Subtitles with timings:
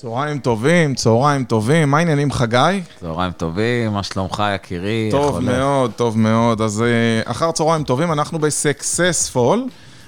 [0.00, 2.80] צהריים טובים, צהריים טובים, מה העניינים חגי?
[3.00, 5.08] צהריים טובים, מה שלומך יקירי?
[5.10, 6.60] טוב מאוד, טוב מאוד.
[6.60, 9.64] אז אה, אחר צהריים טובים, אנחנו בסקסספול.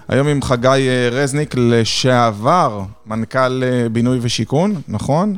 [0.09, 5.37] היום עם חגי אה, רזניק, לשעבר מנכ"ל אה, בינוי ושיכון, נכון?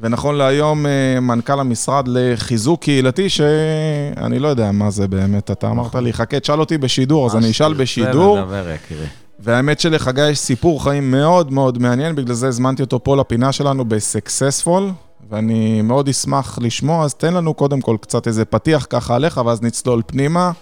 [0.00, 0.86] ונכון להיום
[1.20, 6.60] מנכ"ל המשרד לחיזוק קהילתי, שאני לא יודע מה זה באמת, אתה אמרת לי, חכה, תשאל
[6.60, 8.36] אותי בשידור, אז אני אשאל בשידור.
[8.36, 9.06] זה לדבר, יקירי.
[9.38, 13.84] והאמת שלחגי יש סיפור חיים מאוד מאוד מעניין, בגלל זה הזמנתי אותו פה לפינה שלנו
[13.84, 14.90] בסקסספול,
[15.30, 19.62] ואני מאוד אשמח לשמוע, אז תן לנו קודם כל קצת איזה פתיח ככה עליך, ואז
[19.62, 20.52] נצלול פנימה.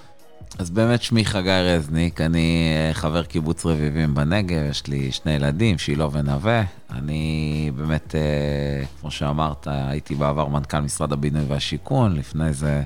[0.59, 5.79] אז באמת שמי חגי רזניק, אני אה, חבר קיבוץ רביבים בנגב, יש לי שני ילדים,
[5.79, 6.63] שילה ונווה.
[6.91, 12.83] אני באמת, אה, כמו שאמרת, הייתי בעבר מנכ"ל משרד הבינוי והשיכון, לפני זה...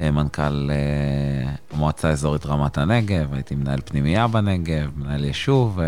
[0.00, 5.80] אה, מנכ"ל אה, המועצה האזורית רמת הנגב, הייתי מנהל פנימייה בנגב, מנהל יישוב,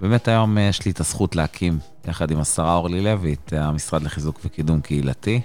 [0.00, 1.78] ובאמת היום יש לי את הזכות להקים,
[2.08, 5.40] יחד עם השרה אורלי לוי, את המשרד לחיזוק וקידום קהילתי.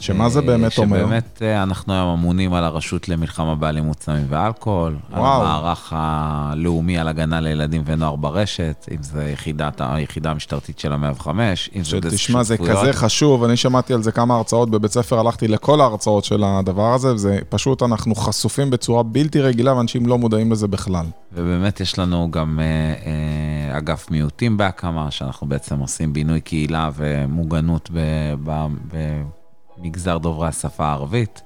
[0.00, 1.06] שמה זה באמת שבאמת אומר?
[1.06, 5.40] שבאמת אנחנו היום אמונים על הרשות למלחמה באלימות סמים ואלכוהול, וואו.
[5.40, 11.12] על המערך הלאומי על הגנה לילדים ונוער ברשת, אם זה יחידת, היחידה המשטרתית של המאה
[11.12, 15.18] וחמש, אם זה תשמע, זה כזה חשוב, אני שמעתי על זה כמה הרצאות בבית ספר,
[15.18, 20.18] הלכתי לכל ההרצאות של הדבר הזה, וזה פשוט, אנחנו חשופים בצורה בלתי רגילה, ואנשים לא
[20.18, 21.06] מודעים לזה בכלל.
[21.32, 22.64] ובאמת יש לנו גם אה,
[23.74, 27.98] אה, אגף מיעוטים בהקמה, שאנחנו בעצם עושים בינוי קהילה ומוגנוּת ב...
[28.44, 29.22] ב, ב
[29.82, 31.42] מגזר דוברי השפה הערבית,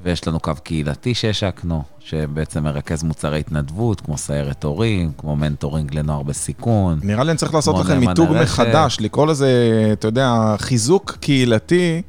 [0.00, 6.22] ויש לנו קו קהילתי שהשקנו, שבעצם מרכז מוצרי התנדבות, כמו סיירת הורים, כמו mentoring לנוער
[6.22, 7.00] בסיכון.
[7.02, 9.50] נראה לי אני צריך לעשות לכם מיתוג מחדש, לקרוא לזה,
[9.92, 12.02] אתה יודע, חיזוק קהילתי.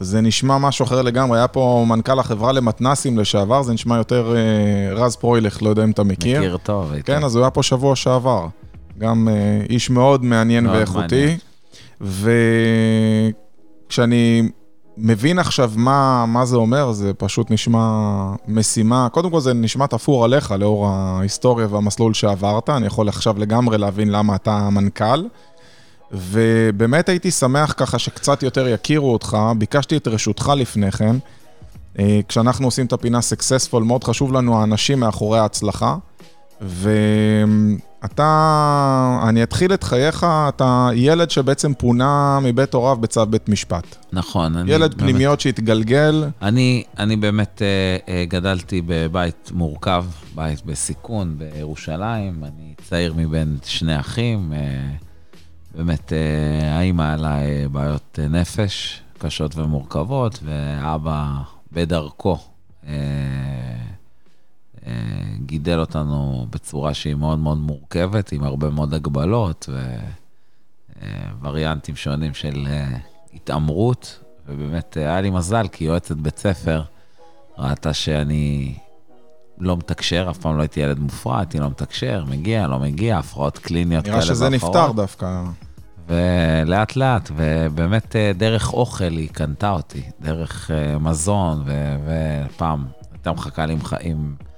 [0.00, 4.94] זה נשמע משהו אחר לגמרי, היה פה מנכ"ל החברה למתנסים לשעבר, זה נשמע יותר uh,
[4.98, 6.40] רז פרוילך, לא יודע אם אתה מכיר.
[6.40, 6.92] מכיר טוב.
[7.04, 8.46] כן, אז הוא היה פה שבוע שעבר.
[8.98, 11.36] גם uh, איש מאוד מעניין מאוד ואיכותי.
[13.88, 14.48] וכשאני
[14.96, 17.88] מבין עכשיו מה, מה זה אומר, זה פשוט נשמע
[18.48, 23.78] משימה, קודם כל זה נשמע תפור עליך לאור ההיסטוריה והמסלול שעברת, אני יכול עכשיו לגמרי
[23.78, 25.24] להבין למה אתה המנכ"ל.
[26.12, 31.16] ובאמת הייתי שמח ככה שקצת יותר יכירו אותך, ביקשתי את רשותך לפני כן.
[31.98, 35.96] אה, כשאנחנו עושים את הפינה סקסספול, מאוד חשוב לנו האנשים מאחורי ההצלחה.
[38.04, 43.96] ואתה, אני אתחיל את חייך, אתה ילד שבעצם פונה מבית הוריו בצו בית משפט.
[44.12, 44.68] נכון.
[44.68, 46.24] ילד באמת, פנימיות שהתגלגל.
[46.42, 50.04] אני, אני באמת uh, uh, גדלתי בבית מורכב,
[50.34, 54.52] בית בסיכון בירושלים, אני צעיר מבין שני אחים.
[54.52, 57.38] Uh, באמת, uh, האמא לה
[57.72, 61.26] בעיות נפש קשות ומורכבות, ואבא
[61.72, 62.38] בדרכו.
[62.82, 62.86] Uh,
[65.46, 69.68] גידל אותנו בצורה שהיא מאוד מאוד מורכבת, עם הרבה מאוד הגבלות
[71.40, 72.96] ווריאנטים שונים של אה,
[73.34, 76.82] התעמרות, ובאמת היה לי מזל, כי יועצת בית ספר
[77.58, 78.74] ראתה שאני
[79.58, 83.58] לא מתקשר, אף פעם לא הייתי ילד מופרע, הייתי לא מתקשר, מגיע, לא מגיע, הפרעות
[83.58, 84.30] קליניות כאלה ואחרות.
[84.30, 85.42] נראה שזה נפתר דווקא.
[86.08, 91.64] ולאט לאט, ובאמת אה, דרך אוכל היא קנתה אותי, דרך אה, מזון,
[92.04, 94.53] ופעם הייתה מחכה לי עם אה,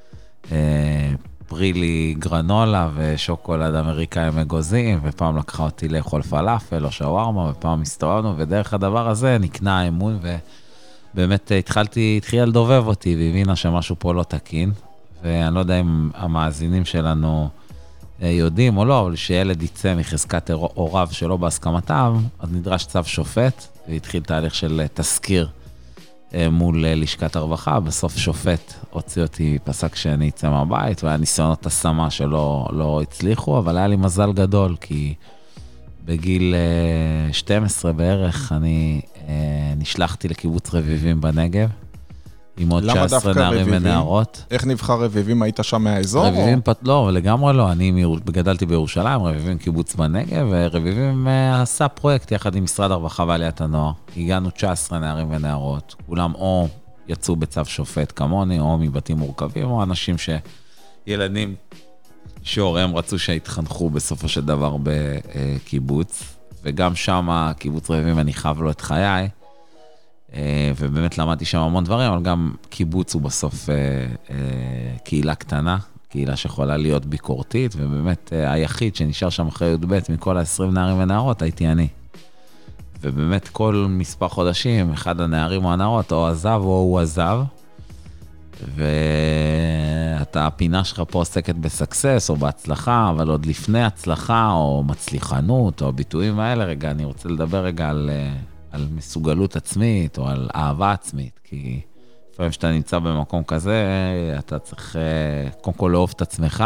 [1.47, 8.34] פרילי גרנולה ושוקולד אמריקאי עם אגוזים, ופעם לקחה אותי לאכול פלאפל או שווארמה, ופעם הסתובבנו,
[8.37, 10.19] ודרך הדבר הזה נקנה האמון,
[11.15, 14.73] ובאמת התחלתי, התחילה לדובב אותי, והבינה שמשהו פה לא תקין,
[15.23, 17.49] ואני לא יודע אם המאזינים שלנו
[18.23, 23.65] אה, יודעים או לא, אבל כשילד יצא מחזקת הוריו שלא בהסכמתם, אז נדרש צו שופט,
[23.89, 25.49] והתחיל תהליך של תסקיר.
[26.34, 31.66] אה, מול אה, לשכת הרווחה, בסוף שופט הוציא אותי, פסק שאני אצא מהבית, והיה ניסיונות
[31.66, 35.15] השמה שלא לא הצליחו, אבל היה לי מזל גדול, כי
[36.04, 36.54] בגיל
[37.32, 39.00] 12 אה, בערך אני
[39.76, 41.69] נשלחתי לקיבוץ רביבים בנגב.
[42.59, 44.44] עם עוד 19 נערים ונערות.
[44.50, 45.43] איך נבחר רביבים?
[45.43, 46.27] היית שם מהאזור?
[46.27, 46.72] רביבים, או...
[46.83, 47.72] לא, לגמרי לא.
[47.72, 53.60] אני גדלתי בירושלים, רביבים קיבוץ בנגב, ורביבים אה, עשה פרויקט יחד עם משרד הרווחה ועליית
[53.60, 53.92] הנוער.
[54.16, 56.69] הגענו 19 נערים ונערות, כולם או
[57.09, 60.30] יצאו בצו שופט כמוני, או מבתים מורכבים, או אנשים ש...
[61.07, 61.54] ילדים
[62.42, 66.22] שהוריהם רצו שיתחנכו בסופו של דבר בקיבוץ,
[66.63, 69.28] וגם שם, קיבוץ רביבים, אני חייב לו את חיי.
[70.36, 73.74] אה, ובאמת למדתי שם המון דברים, אבל גם קיבוץ הוא בסוף אה,
[74.30, 74.36] אה,
[75.04, 75.78] קהילה קטנה,
[76.09, 81.68] קהילה שיכולה להיות ביקורתית, ובאמת היחיד שנשאר שם אחרי י"ב מכל ה-20 נערים ונערות הייתי
[81.68, 81.88] אני.
[83.00, 87.41] ובאמת כל מספר חודשים, אחד הנערים או הנערות או עזב או הוא עזב.
[90.22, 95.89] אתה, הפינה שלך פה עוסקת בסקסס או בהצלחה, אבל עוד לפני הצלחה או מצליחנות או
[95.89, 98.10] הביטויים האלה, רגע, אני רוצה לדבר רגע על,
[98.77, 101.81] על מסוגלות עצמית או על אהבה עצמית, כי
[102.33, 103.84] לפעמים כשאתה נמצא במקום כזה,
[104.39, 106.65] אתה צריך אה, קודם כל לאהוב את עצמך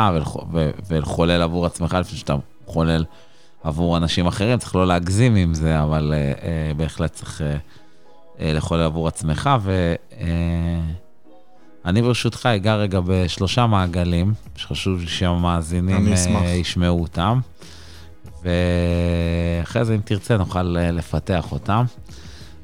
[0.89, 2.37] ולחולל עבור עצמך לפני שאתה
[2.67, 3.05] חולל
[3.62, 6.12] עבור אנשים אחרים, צריך לא להגזים עם זה, אבל
[6.77, 7.43] בהחלט צריך
[8.41, 9.51] לחולל עבור עצמך.
[9.62, 9.95] ו...
[11.85, 17.41] אני ברשותך אגע רגע בשלושה מעגלים, שחשוב שהמאזינים uh, ישמעו אותם,
[18.42, 21.84] ואחרי זה, אם תרצה, נוכל uh, לפתח אותם.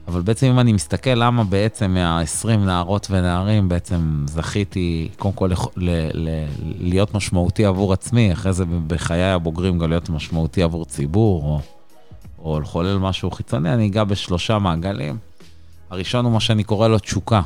[0.09, 5.91] אבל בעצם אם אני מסתכל למה בעצם מה-20 נערות ונערים בעצם זכיתי קודם כל ל-
[6.15, 6.47] ל-
[6.81, 11.61] להיות משמעותי עבור עצמי, אחרי זה בחיי הבוגרים גם להיות משמעותי עבור ציבור, או,
[12.39, 15.19] או לחולל משהו חיצוני, אני אגע בשלושה מעגלים.
[15.91, 17.41] הראשון הוא מה שאני קורא לו תשוקה.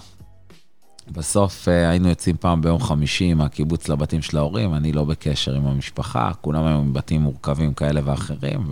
[1.12, 5.66] בסוף אה, היינו יוצאים פעם ביום חמישי מהקיבוץ לבתים של ההורים, אני לא בקשר עם
[5.66, 8.70] המשפחה, כולם היו מבתים מורכבים כאלה ואחרים,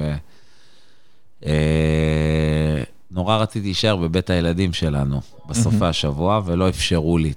[1.42, 7.32] ונורא אה, רציתי להישאר בבית הילדים שלנו בסופי השבוע, ולא אפשרו לי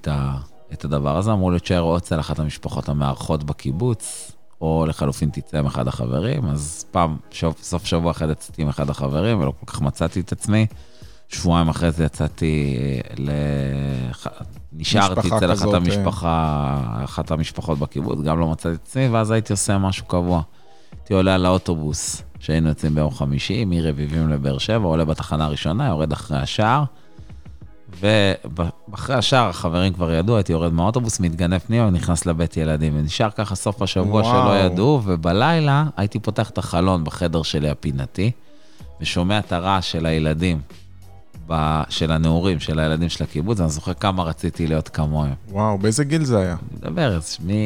[0.73, 1.31] את הדבר הזה.
[1.31, 4.31] אמרו לי, תשאר או אצל אחת המשפחות המארחות בקיבוץ,
[4.61, 7.17] או לחלופין תצא עם אחד החברים, אז פעם,
[7.61, 10.65] סוף שבוע אחד יצאתי עם אחד החברים, ולא כל כך מצאתי את עצמי.
[11.33, 12.75] שבועיים אחרי זה יצאתי
[13.17, 13.31] ל...
[14.73, 19.77] נשארתי אצל אחת, המשפחה, אחת המשפחות בקיבוץ, גם לא מצאתי את עצמי, ואז הייתי עושה
[19.77, 20.41] משהו קבוע.
[20.91, 26.11] הייתי עולה על האוטובוס שהיינו יוצאים ביום חמישי, מרביבים לבאר שבע, עולה בתחנה הראשונה, יורד
[26.11, 26.83] אחרי השער,
[27.99, 33.55] ואחרי השער החברים כבר ידעו, הייתי יורד מהאוטובוס, מתגנב פנימה ונכנס לבית ילדים, ונשאר ככה
[33.55, 34.31] סוף השבוע וואו.
[34.31, 38.31] שלא ידעו, ובלילה הייתי פותח את החלון בחדר שלי הפינתי,
[39.01, 40.61] ושומע את הרעש של הילדים
[41.89, 45.33] של הנעורים, של הילדים של הקיבוץ, אני זוכר כמה רציתי להיות כמוהם.
[45.49, 46.55] וואו, באיזה גיל זה היה?
[46.73, 47.19] מדבר,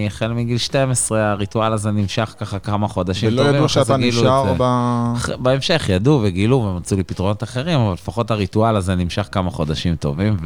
[0.07, 3.49] החל מגיל 12, הריטואל הזה נמשך ככה כמה חודשים ולא טובים.
[3.49, 5.43] ולא ידעו שאתה נשאר ב...
[5.43, 10.37] בהמשך ידעו וגילו ומצאו לי פתרונות אחרים, אבל לפחות הריטואל הזה נמשך כמה חודשים טובים,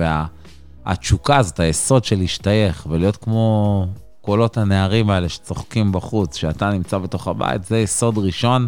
[0.86, 1.40] והתשוקה וה...
[1.40, 3.86] הזאת, היסוד של להשתייך ולהיות כמו
[4.22, 8.68] קולות הנערים האלה שצוחקים בחוץ, שאתה נמצא בתוך הבית, זה יסוד ראשון,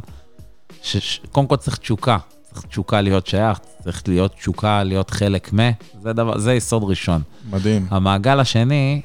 [0.81, 2.18] שקודם כל צריך תשוקה.
[2.53, 5.59] צריך תשוקה להיות שייך, צריך להיות תשוקה להיות חלק מ...
[6.01, 7.21] זה, דבר, זה יסוד ראשון.
[7.50, 7.88] מדהים.
[7.89, 9.01] המעגל השני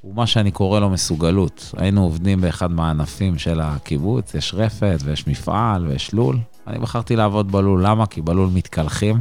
[0.00, 1.74] הוא מה שאני קורא לו מסוגלות.
[1.76, 6.38] היינו עובדים באחד מהענפים של הקיבוץ, יש רפת ויש מפעל ויש לול.
[6.66, 8.06] אני בחרתי לעבוד בלול, למה?
[8.06, 9.20] כי בלול מתקלחים.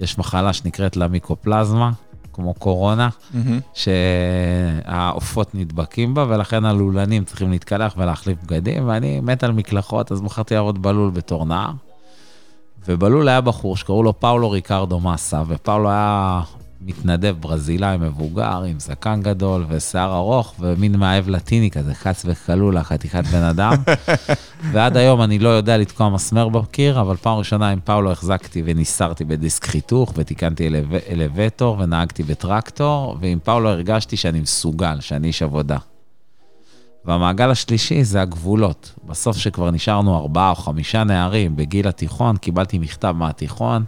[0.00, 1.90] יש מחלה שנקראת למיקופלזמה,
[2.32, 3.36] כמו קורונה, mm-hmm.
[4.84, 10.54] שהעופות נדבקים בה, ולכן הלולנים צריכים להתקלח ולהחליף בגדים, ואני מת על מקלחות, אז בחרתי
[10.54, 11.70] לעבוד בלול בתור נער.
[12.86, 16.40] ובלול היה בחור שקראו לו פאולו ריקרדו מסה, ופאולו היה
[16.80, 23.24] מתנדב ברזילאי מבוגר, עם זקן גדול ושיער ארוך, ומין מאהב לטיני כזה, חץ וחלולה, חתיכת
[23.24, 23.72] בן אדם.
[24.72, 29.24] ועד היום אני לא יודע לתקוע מסמר בקיר, אבל פעם ראשונה עם פאולו החזקתי וניסרתי
[29.24, 30.78] בדיסק חיתוך, ותיקנתי אלו...
[31.10, 35.78] אלווטור ונהגתי בטרקטור, ועם פאולו הרגשתי שאני מסוגל, שאני איש עבודה.
[37.08, 38.94] והמעגל השלישי זה הגבולות.
[39.06, 43.84] בסוף שכבר נשארנו ארבעה או חמישה נערים בגיל התיכון, קיבלתי מכתב מהתיכון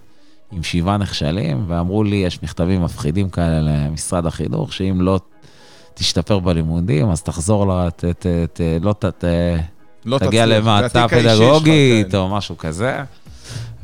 [0.52, 5.20] עם שבעה נכשלים, ואמרו לי, יש מכתבים מפחידים כאלה למשרד החינוך, שאם לא
[5.94, 7.90] תשתפר בלימודים, אז תחזור, ל...
[7.90, 9.24] ת, ת, ת, לא, ת,
[10.04, 13.02] לא תגיע למעצה פדגוגית או משהו כזה.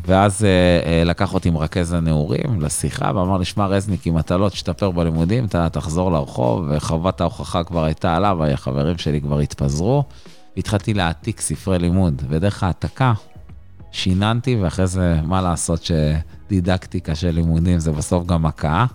[0.06, 0.48] ואז אה,
[0.86, 5.44] אה, לקח אותי מרכז הנעורים לשיחה, ואמר לי, שמע רזניק, אם אתה לא תשתפר בלימודים,
[5.44, 10.04] אתה תחזור לרחוב, וחובת ההוכחה כבר הייתה עליו, החברים שלי כבר התפזרו.
[10.56, 13.12] והתחלתי להעתיק ספרי לימוד, ודרך העתקה
[13.92, 18.86] שיננתי, ואחרי זה, מה לעשות שדידקטיקה של לימודים זה בסוף גם הכאה.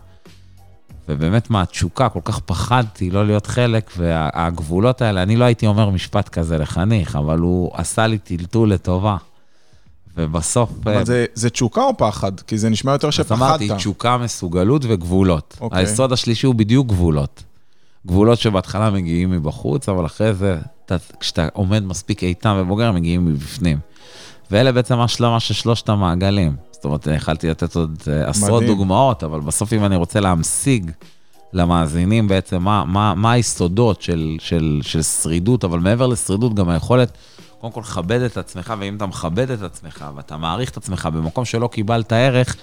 [1.10, 6.30] ובאמת מהתשוקה, כל כך פחדתי לא להיות חלק, והגבולות האלה, אני לא הייתי אומר משפט
[6.30, 9.18] כזה לחניך, אבל הוא עשה לי טלטול לטובה.
[10.18, 10.70] ובסוף...
[10.84, 12.40] אבל אה, זה, זה תשוקה או פחד?
[12.40, 13.32] כי זה נשמע יותר שפחדת.
[13.32, 15.58] אז אמרתי, תשוקה, מסוגלות וגבולות.
[15.58, 15.62] Okay.
[15.62, 15.80] אוקיי.
[15.80, 17.44] היסוד השלישי הוא בדיוק גבולות.
[18.08, 23.26] גבולות שבהתחלה מגיעים מבחוץ, אבל אחרי זה, אתה, כשאתה עומד מספיק איתן ובוגר, הם מגיעים
[23.26, 23.80] מבפנים.
[24.52, 26.56] ואלה בעצם השלמה של שלושת המעגלים.
[26.72, 28.78] זאת אומרת, יכלתי לתת עוד אה, עשרות מדהים.
[28.78, 30.92] דוגמאות, אבל בסוף אם אני רוצה להמשיג
[31.54, 37.12] למאזינים בעצם מה, מה, מה היסודות של, של, של שרידות, אבל מעבר לשרידות, גם היכולת
[37.62, 41.46] קודם כל, כבד את עצמך, ואם אתה מכבד את עצמך ואתה מעריך את עצמך במקום
[41.46, 42.56] שלא קיבלת ערך,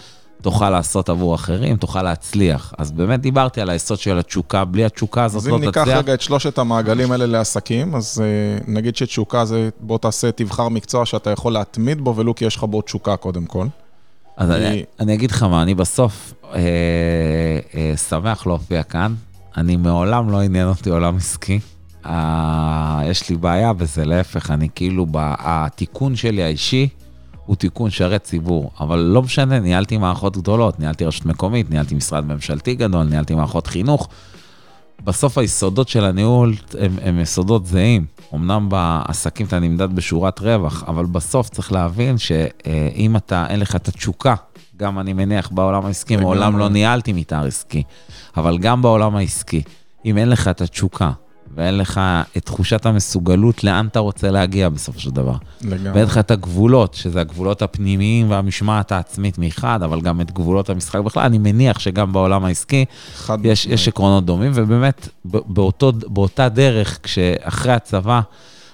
[0.42, 2.74] תוכל לעשות עבור אחרים, תוכל להצליח.
[2.78, 5.76] אז באמת דיברתי על היסוד של התשוקה, בלי התשוקה הזאת לא תצליח.
[5.76, 9.98] אז אם ניקח רגע את שלושת המעגלים האלה לעסקים, אז uh, נגיד שתשוקה זה, בוא
[9.98, 13.66] תעשה, תבחר מקצוע שאתה יכול להתמיד בו, ולו כי יש לך בו תשוקה קודם כל.
[14.36, 16.60] אז אני, אני אגיד לך מה, אני בסוף אה,
[17.74, 19.14] אה, שמח להופיע כאן.
[19.56, 21.60] אני מעולם לא עניין אותי עולם עסקי.
[22.08, 22.10] Uh,
[23.04, 26.88] יש לי בעיה בזה, להפך, אני כאילו, התיקון שלי האישי
[27.46, 32.24] הוא תיקון שרת ציבור, אבל לא משנה, ניהלתי מערכות גדולות, ניהלתי רשות מקומית, ניהלתי משרד
[32.24, 34.08] ממשלתי גדול, ניהלתי מערכות חינוך.
[35.04, 38.06] בסוף היסודות של הניהול הם, הם יסודות זהים.
[38.34, 43.88] אמנם בעסקים אתה נמדד בשורת רווח, אבל בסוף צריך להבין שאם אתה, אין לך את
[43.88, 44.34] התשוקה,
[44.76, 47.82] גם אני מניח בעולם העסקי, מעולם לא ניהלתי מתאר עסקי,
[48.36, 49.62] אבל גם בעולם העסקי,
[50.04, 51.10] אם אין לך את התשוקה,
[51.58, 52.00] ואין לך
[52.36, 55.34] את תחושת המסוגלות לאן אתה רוצה להגיע בסופו של דבר.
[55.62, 55.90] לגמרי.
[55.90, 61.00] ואין לך את הגבולות, שזה הגבולות הפנימיים והמשמעת העצמית מחד, אבל גם את גבולות המשחק
[61.00, 61.22] בכלל.
[61.22, 62.84] אני מניח שגם בעולם העסקי
[63.44, 68.20] יש, יש עקרונות דומים, ובאמת, באותו, באותה דרך, כשאחרי הצבא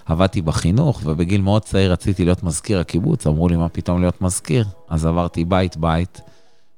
[0.06, 4.64] עבדתי בחינוך, ובגיל מאוד צעיר רציתי להיות מזכיר הקיבוץ, אמרו לי, מה פתאום להיות מזכיר?
[4.88, 6.20] אז עברתי בית-בית.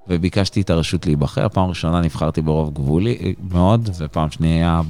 [0.08, 1.48] וביקשתי את הרשות להיבחר.
[1.48, 4.80] פעם ראשונה נבחרתי ברוב גבולי מאוד, ופעם שנייה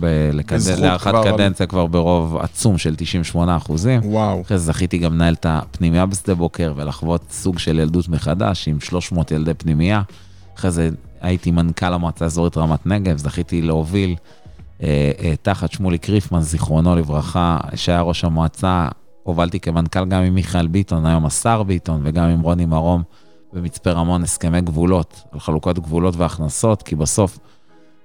[0.78, 4.00] להארכת קדנציה כבר ברוב עצום של 98 אחוזים.
[4.04, 4.42] וואו.
[4.42, 8.80] אחרי זה זכיתי גם לנהל את הפנימייה בשדה בוקר ולחוות סוג של ילדות מחדש עם
[8.80, 10.02] 300 ילדי פנימייה.
[10.56, 14.14] אחרי זה הייתי מנכ"ל המועצה האזורית רמת נגב, זכיתי להוביל
[14.82, 18.88] אה, אה, תחת שמולי קריפמן, זיכרונו לברכה, שהיה ראש המועצה,
[19.22, 23.02] הובלתי כמנכ"ל גם עם מיכאל ביטון, היום השר ביטון, וגם עם רוני מרום.
[23.52, 27.38] במצפה רמון הסכמי גבולות, על חלוקת גבולות והכנסות, כי בסוף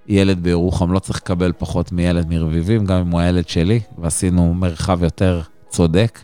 [0.07, 5.03] ילד בירוחם לא צריך לקבל פחות מילד מרביבים, גם אם הוא הילד שלי, ועשינו מרחב
[5.03, 6.19] יותר צודק.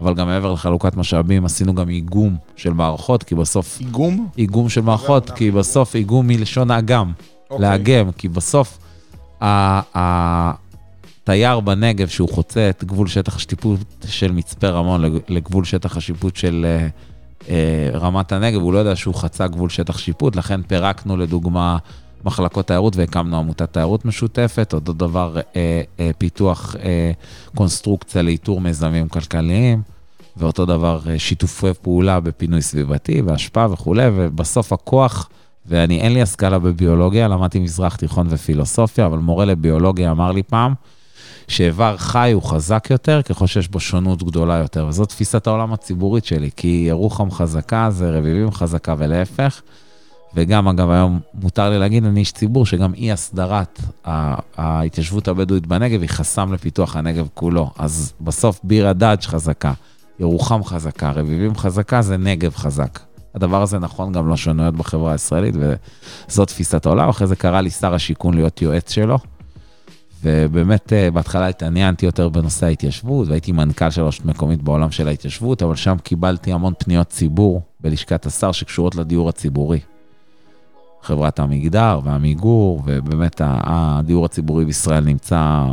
[0.00, 3.80] אבל גם מעבר לחלוקת משאבים, עשינו גם איגום של מערכות, כי בסוף...
[3.80, 4.28] איגום?
[4.38, 7.50] איגום של מערכות, כי בסוף איגום מלשון אגם, okay.
[7.50, 7.70] אוקיי.
[7.70, 8.78] לאגם, כי בסוף
[11.24, 16.66] התייר בנגב, שהוא חוצה את גבול שטח השיפוט של מצפה רמון לגבול שטח השיפוט של
[16.68, 16.88] אה,
[17.94, 21.76] רמת הנגב, הוא לא יודע שהוא חצה גבול שטח שיפוט, לכן פירקנו לדוגמה
[22.26, 27.12] מחלקות תיירות והקמנו עמותת תיירות משותפת, אותו דבר אה, אה, פיתוח אה,
[27.54, 29.82] קונסטרוקציה לאיתור מיזמים כלכליים,
[30.36, 35.28] ואותו דבר אה, שיתופי פעולה בפינוי סביבתי והשפעה וכולי, ובסוף הכוח,
[35.66, 40.74] ואני אין לי השכלה בביולוגיה, למדתי מזרח תיכון ופילוסופיה, אבל מורה לביולוגיה אמר לי פעם,
[41.48, 44.86] שאיבר חי הוא חזק יותר, ככל שיש בו שונות גדולה יותר.
[44.86, 49.62] וזאת תפיסת העולם הציבורית שלי, כי ירוחם חזקה זה רביבים חזקה ולהפך.
[50.34, 53.80] וגם, אגב, היום מותר לי להגיד, אני איש ציבור, שגם אי הסדרת
[54.56, 57.70] ההתיישבות הבדואית בנגב היא חסם לפיתוח הנגב כולו.
[57.78, 59.72] אז בסוף ביר הדאג' חזקה,
[60.20, 62.98] ירוחם חזקה, רביבים חזקה, זה נגב חזק.
[63.34, 65.54] הדבר הזה נכון גם לשונויות בחברה הישראלית,
[66.28, 67.08] וזאת תפיסת העולם.
[67.08, 69.18] אחרי זה קרא לי שר השיכון להיות יועץ שלו.
[70.22, 75.62] ובאמת אה, בהתחלה התעניינתי יותר בנושא ההתיישבות, והייתי מנכ"ל של רשות מקומית בעולם של ההתיישבות,
[75.62, 79.80] אבל שם קיבלתי המון פניות ציבור בלשכת השר שקשורות לדיור הציבורי.
[81.02, 85.64] חברת המגדר והמיגור, ובאמת הדיור הציבורי בישראל נמצא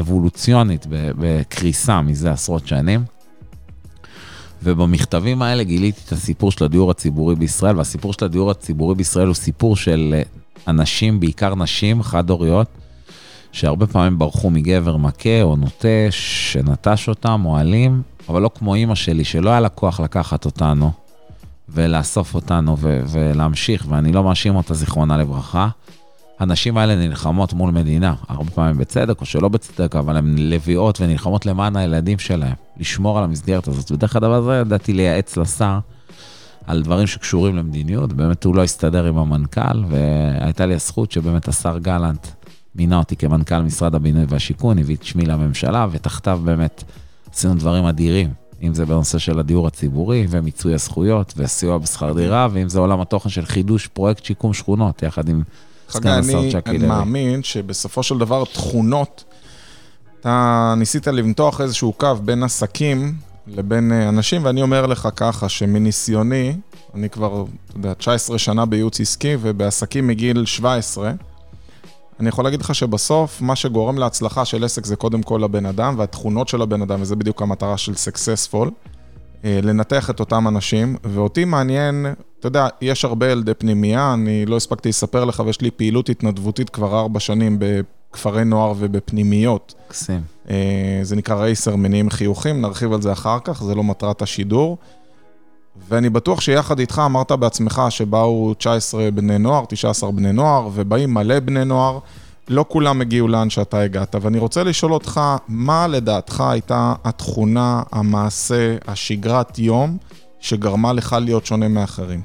[0.00, 3.04] אבולוציונית בקריסה מזה עשרות שנים.
[4.62, 9.34] ובמכתבים האלה גיליתי את הסיפור של הדיור הציבורי בישראל, והסיפור של הדיור הציבורי בישראל הוא
[9.34, 10.22] סיפור של אה,
[10.68, 12.68] אנשים, בעיקר נשים חד-הוריות,
[13.52, 18.94] שהרבה פעמים ברחו מגבר מכה או נוטש, שנטש אותם או אלים, אבל לא כמו אימא
[18.94, 20.90] שלי, שלא היה לה כוח לקחת אותנו
[21.68, 25.68] ולאסוף אותנו ו- ולהמשיך, ואני לא מאשים אותה, זיכרונה לברכה.
[26.38, 31.46] הנשים האלה נלחמות מול מדינה, הרבה פעמים בצדק או שלא בצדק, אבל הן לביאות ונלחמות
[31.46, 33.90] למען הילדים שלהם, לשמור על המסגרת הזאת.
[33.90, 35.78] ודרך הדבר הזה ידעתי לייעץ לשר
[36.66, 41.78] על דברים שקשורים למדיניות, באמת הוא לא הסתדר עם המנכ"ל, והייתה לי הזכות שבאמת השר
[41.78, 42.26] גלנט
[42.74, 46.84] מינה אותי כמנכ"ל משרד הבינוי והשיכון, הביא את שמי לממשלה, ותחתיו באמת
[47.32, 48.30] עשינו דברים אדירים.
[48.62, 53.28] אם זה בנושא של הדיור הציבורי ומיצוי הזכויות וסיוע בשכר דירה, ואם זה עולם התוכן
[53.28, 55.42] של חידוש פרויקט שיקום שכונות, יחד עם
[55.90, 56.78] סגן השר צ'קי לוי.
[56.78, 59.24] אני מאמין שבסופו של דבר תכונות,
[60.20, 63.14] אתה ניסית למתוח איזשהו קו בין עסקים
[63.46, 66.56] לבין אה, אנשים, ואני אומר לך ככה, שמניסיוני,
[66.94, 71.12] אני כבר, אתה יודע, 19 שנה בייעוץ עסקי ובעסקים מגיל 17,
[72.20, 75.94] אני יכול להגיד לך שבסוף, מה שגורם להצלחה של עסק זה קודם כל הבן אדם
[75.98, 78.70] והתכונות של הבן אדם, וזה בדיוק המטרה של סקסספול,
[79.44, 82.06] אה, לנתח את אותם אנשים, ואותי מעניין,
[82.40, 86.70] אתה יודע, יש הרבה ילדי פנימייה, אני לא הספקתי לספר לך, ויש לי פעילות התנדבותית
[86.70, 89.74] כבר ארבע שנים בכפרי נוער ובפנימיות.
[89.88, 90.20] קסים.
[90.50, 94.78] אה, זה נקרא רייסר מניעים חיוכים, נרחיב על זה אחר כך, זה לא מטרת השידור.
[95.88, 101.40] ואני בטוח שיחד איתך אמרת בעצמך שבאו 19 בני נוער, 19 בני נוער, ובאים מלא
[101.40, 101.98] בני נוער.
[102.48, 108.76] לא כולם הגיעו לאן שאתה הגעת, ואני רוצה לשאול אותך, מה לדעתך הייתה התכונה, המעשה,
[108.86, 109.96] השגרת יום,
[110.40, 112.20] שגרמה לך להיות שונה מאחרים?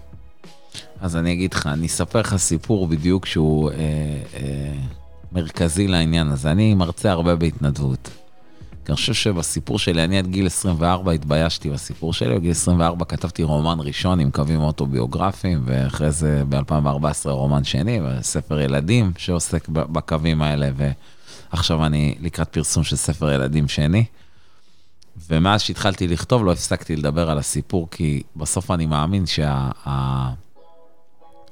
[1.02, 4.74] אז אני אגיד לך, אני אספר לך סיפור בדיוק שהוא אה, אה,
[5.32, 6.52] מרכזי לעניין הזה.
[6.52, 8.10] אני מרצה הרבה בהתנדבות.
[8.88, 13.44] כי אני חושב שבסיפור שלי, אני עד גיל 24 התביישתי בסיפור שלי, בגיל 24 כתבתי
[13.44, 20.70] רומן ראשון עם קווים אוטוביוגרפיים, ואחרי זה ב-2014 רומן שני, וספר ילדים שעוסק בקווים האלה,
[21.52, 24.06] ועכשיו אני לקראת פרסום של ספר ילדים שני.
[25.30, 29.70] ומאז שהתחלתי לכתוב, לא הפסקתי לדבר על הסיפור, כי בסוף אני מאמין שה...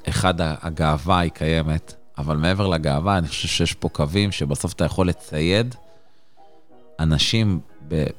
[0.08, 5.76] הגאווה היא קיימת, אבל מעבר לגאווה, אני חושב שיש פה קווים שבסוף אתה יכול לצייד
[7.00, 7.60] אנשים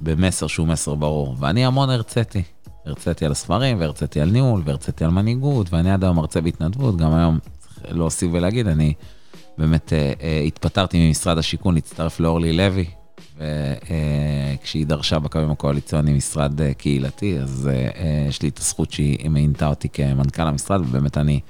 [0.00, 1.37] במסר שהוא מסר ברור.
[1.38, 2.42] ואני המון הרציתי.
[2.87, 7.14] הרציתי על הספרים, והרציתי על ניהול, והרציתי על מנהיגות, ואני עד היום מרצה בהתנדבות, גם
[7.14, 8.95] היום, צריך להוסיף ולהגיד, אני
[9.59, 12.85] באמת אה, אה, התפטרתי ממשרד השיכון להצטרף לאורלי לוי,
[13.37, 18.92] וכשהיא אה, דרשה בקווים הקואליציוניים משרד אה, קהילתי, אז אה, אה, יש לי את הזכות
[18.92, 21.40] שהיא מעינתה אותי כמנכ"ל המשרד, ובאמת אני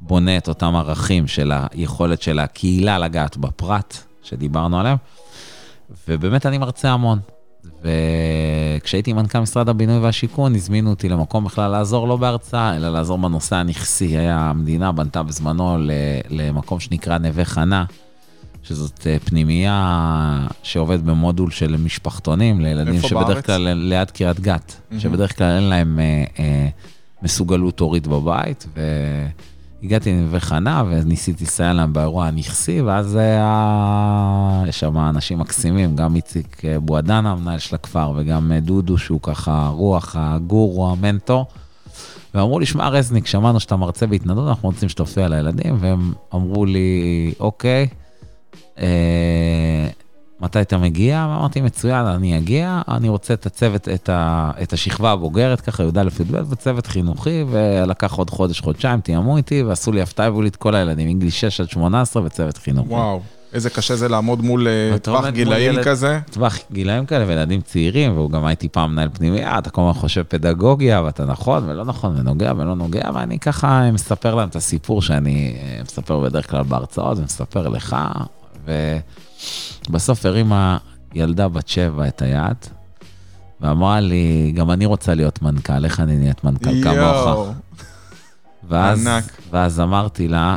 [0.00, 4.96] בונה את אותם ערכים של היכולת של הקהילה לגעת בפרט, שדיברנו עליהם.
[6.08, 7.18] ובאמת אני מרצה המון.
[7.82, 13.56] וכשהייתי מנכ"ל משרד הבינוי והשיכון, הזמינו אותי למקום בכלל לעזור לא בהרצאה, אלא לעזור בנושא
[13.56, 14.16] הנכסי.
[14.16, 15.76] היה, המדינה בנתה בזמנו
[16.30, 17.84] למקום שנקרא נווה חנה,
[18.62, 23.46] שזאת אה, פנימייה שעובד במודול של משפחתונים לילדים שבדרך בארץ?
[23.46, 25.00] כלל ליד קריית גת, mm-hmm.
[25.00, 26.68] שבדרך כלל אין להם אה, אה,
[27.22, 28.80] מסוגלות הורית בבית, ו...
[29.82, 36.16] הגעתי לנווה חנה וניסיתי לסייע להם באירוע הנכסי, ואז היה, יש שם אנשים מקסימים, גם
[36.16, 41.46] איציק בועדנה, המנהל של הכפר, וגם דודו, שהוא ככה רוח הגורו, המנטור.
[42.34, 47.32] ואמרו לי, שמע רזניק, שמענו שאתה מרצה בהתנדות, אנחנו רוצים שתופיע לילדים, והם אמרו לי,
[47.40, 47.86] אוקיי,
[48.78, 49.88] אה,
[50.40, 51.24] מתי אתה מגיע?
[51.24, 56.00] אמרתי, מצוין, אני אגיע, אני רוצה את הצוות, את, ה, את השכבה הבוגרת, ככה י"א
[56.20, 60.56] י"ב, וצוות חינוכי, ולקח עוד חודש, חודשיים, תיאמו איתי, ועשו לי הפתעה, הביאו לי את
[60.56, 62.88] כל הילדים, מגיל 6 עד 18 וצוות חינוכי.
[62.88, 63.20] וואו,
[63.52, 66.18] איזה קשה זה לעמוד מול אה, טווח גילאים ילד, כזה.
[66.30, 70.22] טווח גילאים כאלה, וילדים צעירים, והוא גם הייתי פעם מנהל פנימייה, אתה כל הזמן חושב
[70.28, 75.56] פדגוגיה, ואתה נכון ולא נכון, ונוגע ולא נוגע, ואני ככה מספר להם את הסיפור שאני
[75.56, 77.96] אה, מספר בדרך כלל בהרצאות, ומספר לך,
[78.66, 78.98] ו...
[79.90, 80.78] בסוף הרימה
[81.14, 82.56] ילדה בת שבע את היד,
[83.60, 87.48] ואמרה לי, גם אני רוצה להיות מנכ"ל, איך אני נהיית מנכ"ל כמוך?
[88.68, 89.24] ואז, ענק.
[89.50, 90.56] ואז אמרתי לה,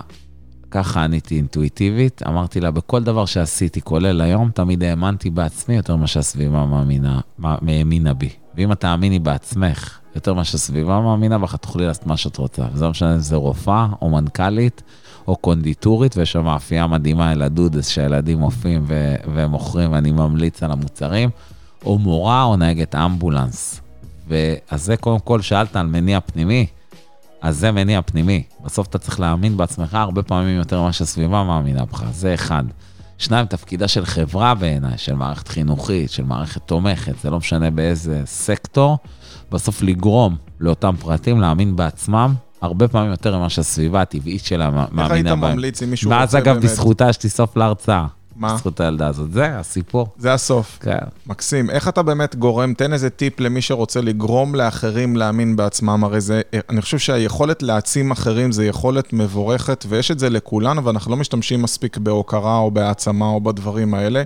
[0.72, 6.08] ככה עניתי אינטואיטיבית, אמרתי לה, בכל דבר שעשיתי, כולל היום, תמיד האמנתי בעצמי יותר ממה
[6.08, 8.30] שהסביבה מאמינה, האמינה בי.
[8.56, 12.64] ואם את תאמיני בעצמך יותר ממה שהסביבה מאמינה בך, תוכלי לעשות מה שאת רוצה.
[12.74, 14.84] וזה לא משנה אם זה רופאה או מנכ"לית,
[15.28, 20.72] או קונדיטורית, ויש שם מאפייה מדהימה אל הדודס שהילדים מופיעים ו- ומוכרים, ואני ממליץ על
[20.72, 21.30] המוצרים,
[21.86, 23.82] או מורה או נהגת אמבולנס.
[24.28, 26.66] ואז זה קודם כל שאלת על מניע פנימי,
[27.42, 28.44] אז זה מניע פנימי.
[28.64, 32.64] בסוף אתה צריך להאמין בעצמך הרבה פעמים יותר ממה שהסביבה מאמינה בך, זה אחד.
[33.18, 38.22] שניים, תפקידה של חברה בעיניי, של מערכת חינוכית, של מערכת תומכת, זה לא משנה באיזה
[38.26, 38.98] סקטור,
[39.52, 45.16] בסוף לגרום לאותם פרטים להאמין בעצמם הרבה פעמים יותר ממה שהסביבה הטבעית שלה מאמינה בהם.
[45.16, 46.34] איך היית ממליץ אם מישהו רוצה באמת...
[46.34, 48.06] ואז אגב, בזכותה שתסוף להרצאה.
[48.36, 48.54] מה?
[48.54, 49.32] בזכות הילדה הזאת.
[49.32, 50.08] זה הסיפור.
[50.18, 50.78] זה הסוף.
[50.82, 50.98] כן.
[51.28, 51.70] מקסים.
[51.70, 56.42] איך אתה באמת גורם, תן איזה טיפ למי שרוצה לגרום לאחרים להאמין בעצמם, הרי זה,
[56.70, 61.62] אני חושב שהיכולת להעצים אחרים זה יכולת מבורכת, ויש את זה לכולנו, ואנחנו לא משתמשים
[61.62, 64.24] מספיק בהוקרה או בהעצמה או בדברים האלה.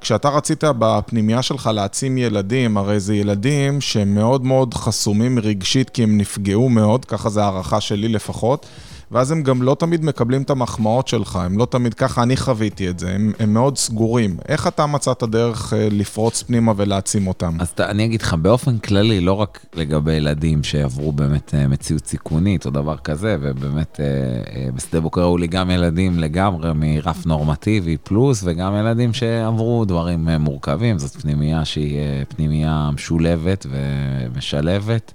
[0.00, 6.02] כשאתה רצית בפנימייה שלך להעצים ילדים, הרי זה ילדים שהם מאוד מאוד חסומים רגשית כי
[6.02, 8.66] הם נפגעו מאוד, ככה זה הערכה שלי לפחות.
[9.10, 12.90] ואז הם גם לא תמיד מקבלים את המחמאות שלך, הם לא תמיד, ככה אני חוויתי
[12.90, 14.36] את זה, הם, הם מאוד סגורים.
[14.48, 17.56] איך אתה מצאת דרך אה, לפרוץ פנימה ולהעצים אותם?
[17.60, 22.66] אז אני אגיד לך, באופן כללי, לא רק לגבי ילדים שעברו באמת אה, מציאות סיכונית
[22.66, 28.42] או דבר כזה, ובאמת אה, בשדה בוקר ראו לי גם ילדים לגמרי מרף נורמטיבי פלוס,
[28.44, 35.12] וגם ילדים שעברו דברים מורכבים, זאת פנימייה שהיא פנימייה משולבת ומשלבת.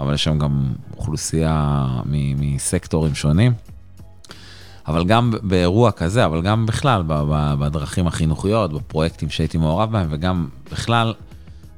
[0.00, 3.52] אבל יש שם גם אוכלוסייה מסקטורים שונים.
[4.86, 7.02] אבל גם באירוע כזה, אבל גם בכלל,
[7.58, 11.14] בדרכים החינוכיות, בפרויקטים שהייתי מעורב בהם, וגם בכלל,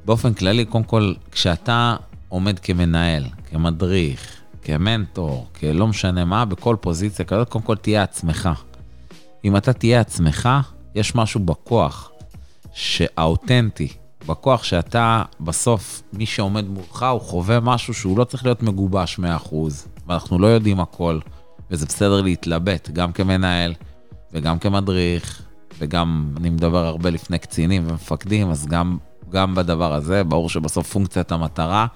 [0.05, 1.95] באופן כללי, קודם כל, כשאתה
[2.29, 8.49] עומד כמנהל, כמדריך, כמנטור, כלא משנה מה, בכל פוזיציה כזאת, קודם כל תהיה עצמך.
[9.45, 10.49] אם אתה תהיה עצמך,
[10.95, 12.11] יש משהו בכוח
[12.73, 13.87] שהאותנטי,
[14.27, 19.55] בכוח שאתה, בסוף, מי שעומד מולך, הוא חווה משהו שהוא לא צריך להיות מגובש 100%,
[20.07, 21.19] ואנחנו לא יודעים הכל,
[21.71, 23.73] וזה בסדר להתלבט, גם כמנהל
[24.33, 25.41] וגם כמדריך,
[25.79, 28.97] וגם, אני מדבר הרבה לפני קצינים ומפקדים, אז גם,
[29.29, 31.87] גם בדבר הזה, ברור שבסוף פונקציית המטרה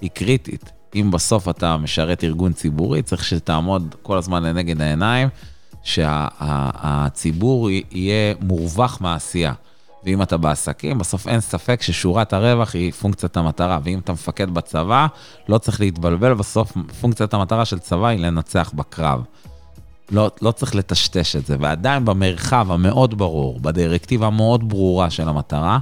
[0.00, 0.72] היא קריטית.
[0.94, 5.28] אם בסוף אתה משרת ארגון ציבורי, צריך שתעמוד כל הזמן לנגד העיניים,
[5.82, 9.52] שהציבור יהיה מורווח מהעשייה.
[10.04, 13.78] ואם אתה בעסקים, בסוף אין ספק ששורת הרווח היא פונקציית המטרה.
[13.84, 15.06] ואם אתה מפקד בצבא,
[15.48, 19.22] לא צריך להתבלבל, בסוף פונקציית המטרה של צבא היא לנצח בקרב.
[20.10, 21.56] לא, לא צריך לטשטש את זה.
[21.60, 25.78] ועדיין במרחב המאוד ברור, בדירקטיבה המאוד ברורה של המטרה,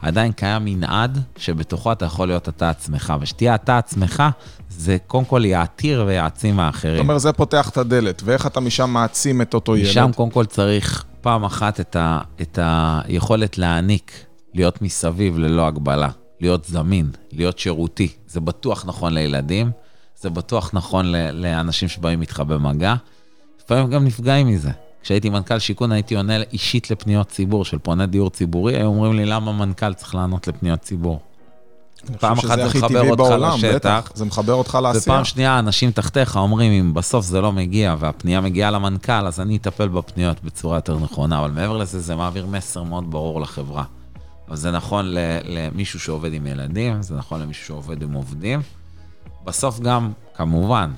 [0.00, 3.14] עדיין קיים מנעד שבתוכו אתה יכול להיות אתה עצמך.
[3.20, 4.22] ושתהיה אתה עצמך,
[4.68, 6.96] זה קודם כל יעתיר ויעצים האחרים.
[6.96, 9.90] זאת אומרת, זה פותח את הדלת, ואיך אתה משם מעצים את אותו משם ילד?
[9.90, 14.12] משם קודם כל צריך פעם אחת את, ה, את היכולת להעניק,
[14.54, 16.08] להיות מסביב ללא הגבלה,
[16.40, 18.08] להיות זמין, להיות שירותי.
[18.26, 19.70] זה בטוח נכון לילדים,
[20.16, 22.94] זה בטוח נכון ל, לאנשים שבאים איתך במגע.
[23.64, 24.70] לפעמים גם נפגעים מזה.
[25.02, 29.24] כשהייתי מנכ"ל שיכון הייתי עונה אישית לפניות ציבור של פוני דיור ציבורי, היו אומרים לי
[29.24, 31.20] למה מנכ"ל צריך לענות לפניות ציבור.
[32.20, 35.02] פעם אחת זה מחבר אותך בעולם, לשטח, בטח, זה מחבר אותך לעשייה.
[35.02, 39.56] ופעם שנייה אנשים תחתיך אומרים, אם בסוף זה לא מגיע והפנייה מגיעה למנכ"ל, אז אני
[39.56, 43.84] אטפל בפניות בצורה יותר נכונה, אבל מעבר לזה, זה מעביר מסר מאוד ברור לחברה.
[44.48, 45.06] אבל זה נכון
[45.44, 48.62] למישהו שעובד עם ילדים, זה נכון למישהו שעובד עם עובדים.
[49.44, 50.90] בסוף גם, כמובן,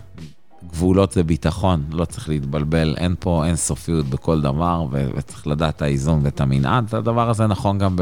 [0.71, 5.83] גבולות זה ביטחון, לא צריך להתבלבל, אין פה אין סופיות בכל דבר, וצריך לדעת את
[5.83, 6.95] האיזון ואת המנעד.
[6.95, 7.97] הדבר הזה נכון גם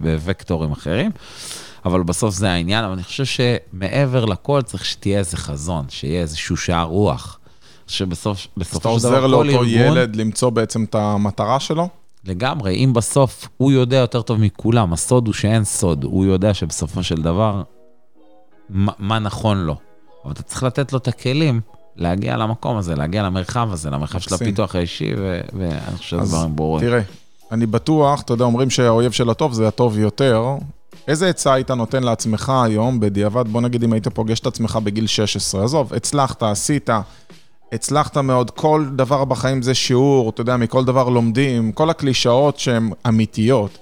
[0.00, 1.10] בווקטורים אחרים.
[1.88, 6.56] אבל בסוף זה העניין, אבל אני חושב שמעבר לכל צריך שתהיה איזה חזון, שיהיה איזשהו
[6.56, 7.38] שער רוח.
[7.86, 9.48] שבסוף, בסופו של דבר כל ארגון...
[9.48, 11.88] אתה עוזר לאותו ילד למצוא בעצם את המטרה שלו?
[12.24, 17.02] לגמרי, אם בסוף הוא יודע יותר טוב מכולם, הסוד הוא שאין סוד, הוא יודע שבסופו
[17.02, 17.62] של דבר,
[18.70, 19.76] מה, מה נכון לו.
[20.24, 21.60] אבל אתה צריך לתת לו את הכלים
[21.96, 25.12] להגיע למקום הזה, להגיע למרחב הזה, למרחב של הפיתוח האישי,
[25.58, 26.86] ואני חושב שזה דברים ברורים.
[26.88, 27.00] תראה,
[27.52, 30.56] אני בטוח, אתה יודע, אומרים שהאויב של הטוב זה הטוב יותר,
[31.08, 35.06] איזה עצה היית נותן לעצמך היום, בדיעבד, בוא נגיד אם היית פוגש את עצמך בגיל
[35.06, 36.90] 16, עזוב, הצלחת, עשית,
[37.72, 42.90] הצלחת מאוד, כל דבר בחיים זה שיעור, אתה יודע, מכל דבר לומדים, כל הקלישאות שהן
[43.08, 43.78] אמיתיות.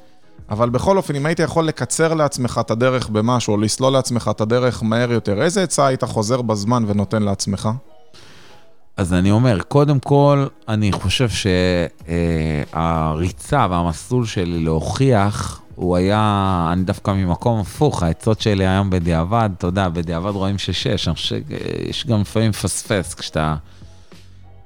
[0.51, 4.41] אבל בכל אופן, אם היית יכול לקצר לעצמך את הדרך במשהו, או לסלול לעצמך את
[4.41, 7.69] הדרך מהר יותר, איזה עצה היית חוזר בזמן ונותן לעצמך?
[8.97, 11.29] אז אני אומר, קודם כל, אני חושב
[12.73, 19.67] שהריצה והמסלול שלי להוכיח הוא היה, אני דווקא ממקום הפוך, העצות שלי היום בדיעבד, אתה
[19.67, 23.57] יודע, בדיעבד רואים ששש, אני חושב שיש גם לפעמים מפספס כשאתה...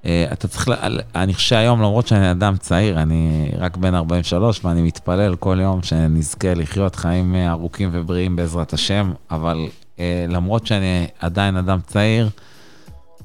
[0.04, 0.70] אה, אתה צריך,
[1.14, 5.82] אני חושב שהיום, למרות שאני אדם צעיר, אני רק בן 43, ואני מתפלל כל יום
[5.82, 9.68] שנזכה לחיות חיים ארוכים ובריאים בעזרת השם, אבל
[9.98, 12.28] אה, למרות שאני עדיין אדם צעיר,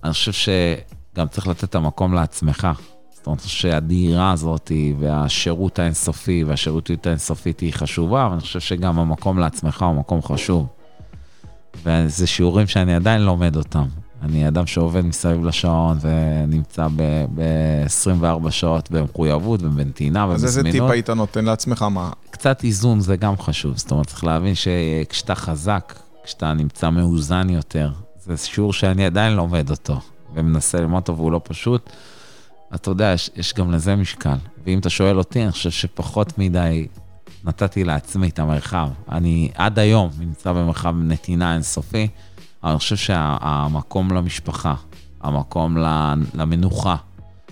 [0.03, 2.67] אני חושב שגם צריך לתת את המקום לעצמך.
[3.25, 9.39] זאת אומרת שהדהירה הזאת והשירות האינסופי והשירותיות האינסופית היא חשובה, אבל אני חושב שגם המקום
[9.39, 10.67] לעצמך הוא מקום חשוב.
[11.83, 13.83] וזה שיעורים שאני עדיין לומד אותם.
[14.21, 16.87] אני אדם שעובד מסביב לשעון ונמצא
[17.35, 20.49] ב-24 שעות במחויבות ובנתינה ובזמינות.
[20.49, 21.81] אז איזה טיפ היית נותן לעצמך?
[21.81, 22.11] מה?
[22.29, 23.77] קצת איזון זה גם חשוב.
[23.77, 27.91] זאת אומרת, צריך להבין שכשאתה חזק, כשאתה נמצא מאוזן יותר,
[28.25, 29.99] זה שיעור שאני עדיין לומד אותו
[30.35, 31.89] ומנסה ללמוד אותו והוא לא פשוט.
[32.75, 34.35] אתה יודע, יש, יש גם לזה משקל.
[34.65, 36.87] ואם אתה שואל אותי, אני חושב שפחות מדי
[37.43, 38.89] נתתי לעצמי את המרחב.
[39.11, 42.07] אני עד היום נמצא במרחב נתינה אינסופי,
[42.63, 44.75] אבל אני חושב שהמקום למשפחה,
[45.21, 45.77] המקום
[46.33, 46.95] למנוחה,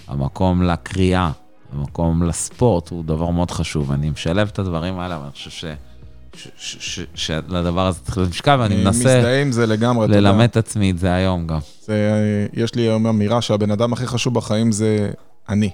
[0.08, 1.32] המקום לקריאה,
[1.74, 3.92] המקום לספורט הוא דבר מאוד חשוב.
[3.92, 5.66] אני משלב את הדברים האלה, אני חושב ש...
[7.16, 9.00] שלדבר הזה צריך להיות משקל, ואני מנסה...
[9.00, 10.08] מזדהה עם זה לגמרי.
[10.08, 11.60] ללמד את עצמי את זה היום גם.
[11.82, 15.12] זה, יש לי היום אמירה שהבן אדם הכי חשוב בחיים זה
[15.50, 15.70] אני.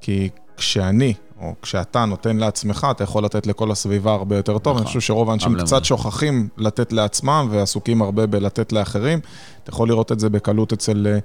[0.00, 4.72] כי כשאני, או כשאתה נותן לעצמך, אתה יכול לתת לכל הסביבה הרבה יותר טוב.
[4.72, 4.82] נכון.
[4.82, 9.20] אני חושב שרוב האנשים קצת שוכחים לתת לעצמם, ועסוקים הרבה בלתת לאחרים.
[9.62, 11.18] אתה יכול לראות את זה בקלות אצל אה,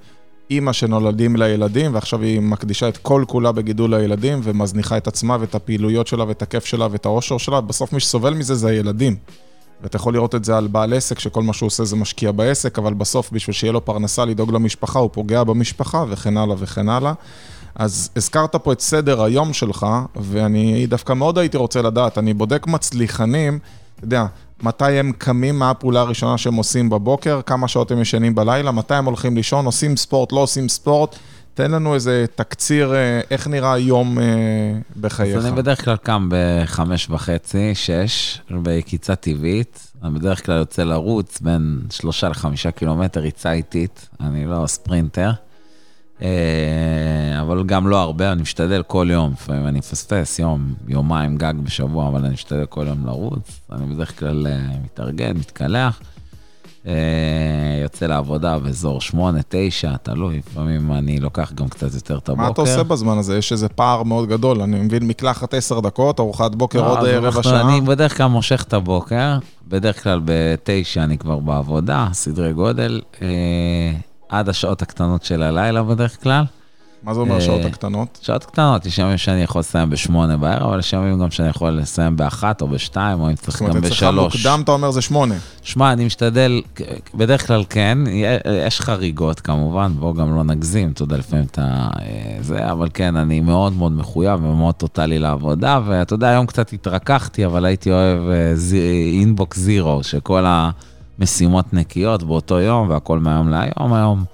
[0.50, 5.54] אימא שנולדים לילדים, ועכשיו היא מקדישה את כל כולה בגידול הילדים, ומזניחה את עצמה ואת
[5.54, 9.16] הפעילויות שלה ואת הכיף שלה ואת האושר שלה, בסוף מי שסובל מזה זה הילדים.
[9.82, 12.78] ואתה יכול לראות את זה על בעל עסק, שכל מה שהוא עושה זה משקיע בעסק,
[12.78, 17.12] אבל בסוף בשביל שיהיה לו פרנסה לדאוג למשפחה, הוא פוגע במשפחה וכן הלאה וכן הלאה.
[17.74, 22.66] אז הזכרת פה את סדר היום שלך, ואני דווקא מאוד הייתי רוצה לדעת, אני בודק
[22.66, 23.58] מצליחנים,
[23.96, 24.26] אתה יודע,
[24.62, 28.94] מתי הם קמים, מה הפעולה הראשונה שהם עושים בבוקר, כמה שעות הם ישנים בלילה, מתי
[28.94, 31.16] הם הולכים לישון, עושים ספורט, לא עושים ספורט.
[31.54, 34.24] תן לנו איזה תקציר, אה, איך נראה יום אה,
[35.00, 35.36] בחייך.
[35.36, 39.92] אז אני בדרך כלל קם בחמש וחצי, שש, בקיצה טבעית.
[40.02, 45.30] אני בדרך כלל יוצא לרוץ בין שלושה לחמישה קילומטר, ריצה איטית, אני לא ספרינטר.
[46.22, 46.28] אה,
[47.40, 52.08] אבל גם לא הרבה, אני משתדל כל יום, לפעמים אני מפספס יום, יומיים גג בשבוע,
[52.08, 53.60] אבל אני משתדל כל יום לרוץ.
[53.72, 54.46] אני בדרך כלל
[54.84, 56.00] מתארגן, מתקלח.
[56.86, 56.92] אה,
[57.82, 62.42] יוצא לעבודה באזור 8, 9, תלוי, לפעמים אני לוקח גם קצת יותר את הבוקר.
[62.44, 63.38] מה אתה עושה בזמן הזה?
[63.38, 67.18] יש איזה פער מאוד גדול, אני מבין מקלחת 10 דקות, ארוחת בוקר לא, עוד אה,
[67.18, 67.60] רבע אנחנו- שעה.
[67.68, 73.26] אני בדרך כלל מושך את הבוקר, בדרך כלל בתשע אני כבר בעבודה, סדרי גודל, אה,
[74.38, 76.44] עד השעות הקטנות של הלילה בדרך כלל.
[77.04, 78.18] מה זה אומר אה, שעות הקטנות?
[78.22, 81.70] שעות קטנות, יש ימים שאני יכול לסיים בשמונה בערב, אבל יש ימים גם שאני יכול
[81.70, 84.34] לסיים באחת או בשתיים, או אם צריך זאת אומרת, גם אצלך בשלוש.
[84.36, 85.34] מוקדם אתה אומר זה שמונה.
[85.62, 86.62] שמע, אני משתדל,
[87.14, 87.98] בדרך כלל כן,
[88.66, 91.62] יש חריגות כמובן, בואו גם לא נגזים, אתה יודע, לפעמים אתה...
[91.62, 96.72] אה, זה, אבל כן, אני מאוד מאוד מחויב ומאוד טוטאלי לעבודה, ואתה יודע, היום קצת
[96.72, 98.22] התרככתי, אבל הייתי אוהב
[99.12, 100.44] אינבוקס זירו, שכל
[101.18, 103.92] המשימות נקיות באותו יום, והכל מהיום להיום.
[103.92, 104.24] היום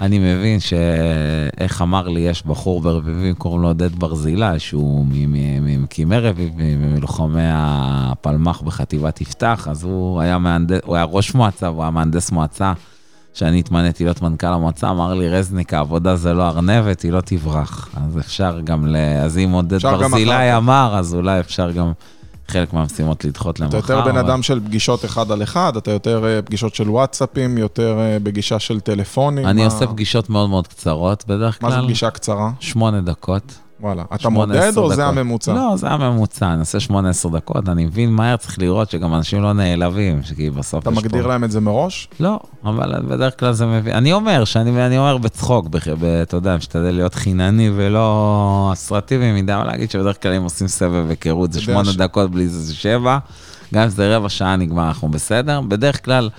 [0.00, 6.94] אני מבין שאיך אמר לי, יש בחור ברביבים, קוראים לו עודד ברזילי, שהוא ממקימי רביבים,
[6.94, 12.30] מלוחמי הפלמ"ח בחטיבת יפתח, אז הוא היה, מהנדס, הוא היה ראש מועצה, והוא היה מהנדס
[12.30, 12.72] מועצה.
[13.34, 17.88] כשאני התמניתי להיות מנכ"ל המועצה, אמר לי, רזניק, העבודה זה לא ארנבת, היא לא תברח.
[17.96, 18.96] אז אפשר גם ל...
[18.96, 20.56] אז אם עודד ברזילי כך.
[20.56, 21.92] אמר, אז אולי אפשר גם
[22.50, 23.78] חלק מהמשימות לדחות למחר.
[23.78, 27.58] אתה יותר בן אדם של פגישות אחד על אחד, אתה יותר אה, פגישות של וואטסאפים,
[27.58, 29.46] יותר אה, בגישה של טלפונים.
[29.46, 31.70] אני עושה פגישות מאוד מאוד קצרות בדרך כלל.
[31.70, 32.50] מה זה פגישה קצרה?
[32.60, 33.58] שמונה דקות.
[33.80, 34.02] וואלה.
[34.14, 35.06] אתה מודד או זה דקות.
[35.18, 35.54] הממוצע?
[35.54, 39.52] לא, זה הממוצע, אני עושה 18 דקות, אני מבין מהר, צריך לראות שגם אנשים לא
[39.52, 41.28] נעלבים, שכי בסוף אתה יש מגדיר פה...
[41.28, 42.08] להם את זה מראש?
[42.20, 45.66] לא, אבל בדרך כלל זה מבין, אני אומר, שאני אני אומר בצחוק,
[46.22, 51.06] אתה יודע, משתדל להיות חינני ולא אסרטיבי מדי, אבל להגיד שבדרך כלל אם עושים סבב
[51.10, 53.18] היכרות זה אתה יודע שמונה ש- דקות בלי זה זה שבע,
[53.74, 55.60] גם אם זה רבע שעה נגמר, אנחנו בסדר.
[55.60, 56.30] בדרך כלל,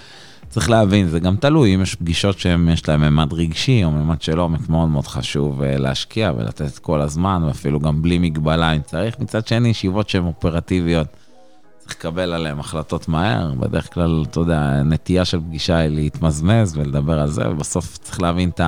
[0.50, 4.40] צריך להבין, זה גם תלוי, אם יש פגישות שיש להן ממד רגשי או ממד של
[4.40, 9.20] עומק, מאוד מאוד חשוב אה, להשקיע ולתת כל הזמן, ואפילו גם בלי מגבלה אם צריך.
[9.20, 11.08] מצד שני, ישיבות שהן אופרטיביות,
[11.80, 13.54] צריך לקבל עליהן החלטות מהר.
[13.60, 18.50] בדרך כלל, אתה יודע, הנטייה של פגישה היא להתמזמז ולדבר על זה, ובסוף צריך להבין
[18.50, 18.62] את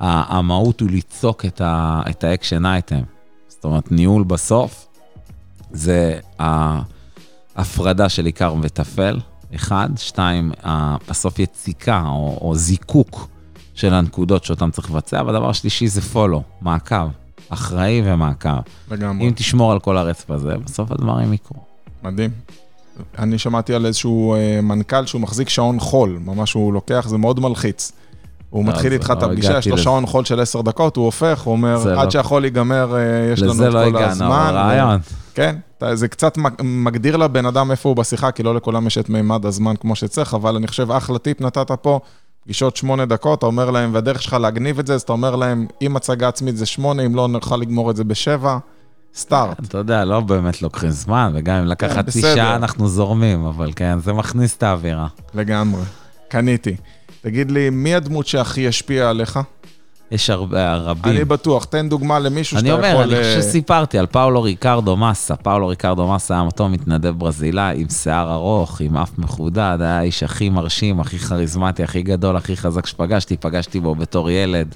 [0.00, 0.90] המהות הוא
[1.60, 3.02] ה- את ה action item.
[3.48, 4.86] זאת אומרת, ניהול בסוף
[5.72, 9.18] זה ההפרדה של עיקר וטפל,
[9.54, 9.88] אחד.
[9.96, 10.52] שתיים,
[11.08, 13.28] בסוף יציקה או, או זיקוק
[13.74, 17.08] של הנקודות שאותן צריך לבצע, והדבר השלישי זה פולו, מעקב,
[17.48, 18.48] אחראי ומעקב.
[18.90, 19.26] לגמרי.
[19.26, 21.60] אם תשמור על כל הרצף הזה, בסוף הדברים יקרו.
[22.02, 22.30] מדהים.
[23.18, 27.40] אני שמעתי על איזשהו אה, מנכ"ל שהוא מחזיק שעון חול, ממש הוא לוקח, זה מאוד
[27.40, 27.92] מלחיץ.
[28.50, 29.78] הוא לא, מתחיל איתך לא את הפגישה, יש לו.
[29.78, 33.00] שעון חול של 10 דקות, הוא הופך, הוא אומר, עד לא- שהחול ייגמר, אה,
[33.32, 34.98] יש לנו את לזה לא כל הגענו, הזמן.
[35.38, 35.56] כן,
[35.94, 39.46] זה קצת מג- מגדיר לבן אדם איפה הוא בשיחה, כי לא לכולם יש את מימד
[39.46, 42.00] הזמן כמו שצריך, אבל אני חושב, אחלה טיפ נתת פה,
[42.44, 45.66] פגישות שמונה דקות, אתה אומר להם, והדרך שלך להגניב את זה, אז אתה אומר להם,
[45.82, 48.58] אם הצגה עצמית זה שמונה, אם לא, נוכל לגמור את זה בשבע,
[49.14, 49.60] סטארט.
[49.68, 52.34] אתה יודע, לא באמת לוקחים זמן, וגם אם לקח כן, חצי בסדר.
[52.34, 55.06] שעה אנחנו זורמים, אבל כן, זה מכניס את האווירה.
[55.34, 55.82] לגמרי.
[56.28, 56.76] קניתי.
[57.20, 59.38] תגיד לי, מי הדמות שהכי השפיעה עליך?
[60.10, 61.12] יש הרבה, רבים.
[61.12, 63.02] אני בטוח, תן דוגמה למישהו אני שאתה אומר, יכול...
[63.02, 65.36] אני אה, חושב שסיפרתי על פאולו ריקרדו מסה.
[65.36, 70.22] פאולו ריקרדו מסה היה אותו מתנדב ברזילאי עם שיער ארוך, עם אף מחודד, היה האיש
[70.22, 73.36] הכי מרשים, הכי כריזמטי, הכי גדול, הכי חזק שפגשתי.
[73.36, 74.74] פגשתי בו בתור ילד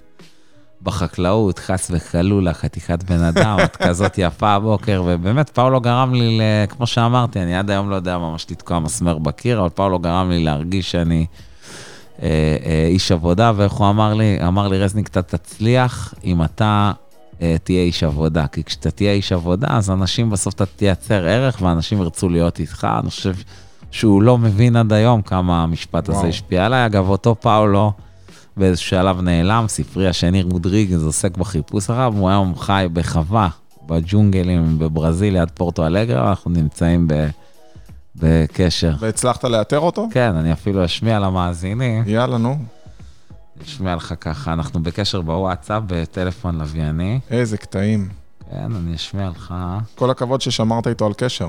[0.82, 6.86] בחקלאות, חס וחלולה, חתיכת בן אדם, את כזאת יפה הבוקר, ובאמת, פאולו גרם לי, כמו
[6.86, 10.90] שאמרתי, אני עד היום לא יודע ממש לתקוע מסמר בקיר, אבל פאולו גרם לי להרגיש
[10.90, 11.26] שאני...
[12.22, 12.28] אה,
[12.64, 14.38] אה, איש עבודה, ואיך הוא אמר לי?
[14.46, 16.92] אמר לי, רזניק, אתה תצליח אם אתה
[17.42, 18.46] אה, תהיה איש עבודה.
[18.46, 22.86] כי כשאתה תהיה איש עבודה, אז אנשים בסוף אתה תייצר ערך, ואנשים ירצו להיות איתך.
[23.00, 23.34] אני חושב
[23.90, 26.26] שהוא לא מבין עד היום כמה המשפט הזה.
[26.26, 26.86] השפיע עליי.
[26.86, 27.92] אגב, אותו פאולו
[28.56, 33.48] באיזשהו שלב נעלם, ספרי השני רודריגז עוסק בחיפוש אחריו, הוא היום חי בחווה,
[33.86, 37.28] בג'ונגלים בברזיל, ליד פורטו אלגרה, אנחנו נמצאים ב...
[38.16, 38.92] בקשר.
[38.98, 40.08] והצלחת לאתר אותו?
[40.12, 42.04] כן, אני אפילו אשמיע למאזינים.
[42.06, 42.56] יאללה, נו.
[43.62, 47.20] אשמיע לך ככה, אנחנו בקשר בוואטסאפ, בטלפון לווייני.
[47.30, 48.08] איזה קטעים.
[48.50, 49.54] כן, אני אשמיע לך,
[49.94, 51.48] כל הכבוד ששמרת איתו על קשר.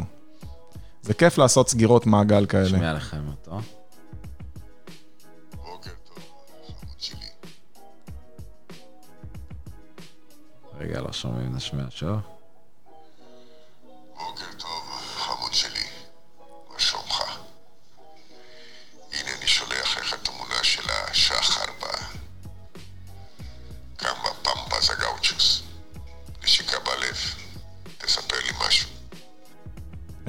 [1.01, 2.65] זה כיף לעשות סגירות מעגל כאלה.
[2.65, 3.61] אשמיע לכם אותו.
[5.55, 6.23] בוקר טוב,
[6.67, 7.25] חמוד שלי.
[10.79, 12.32] רגע, לא שומעים, נשמיע שוב.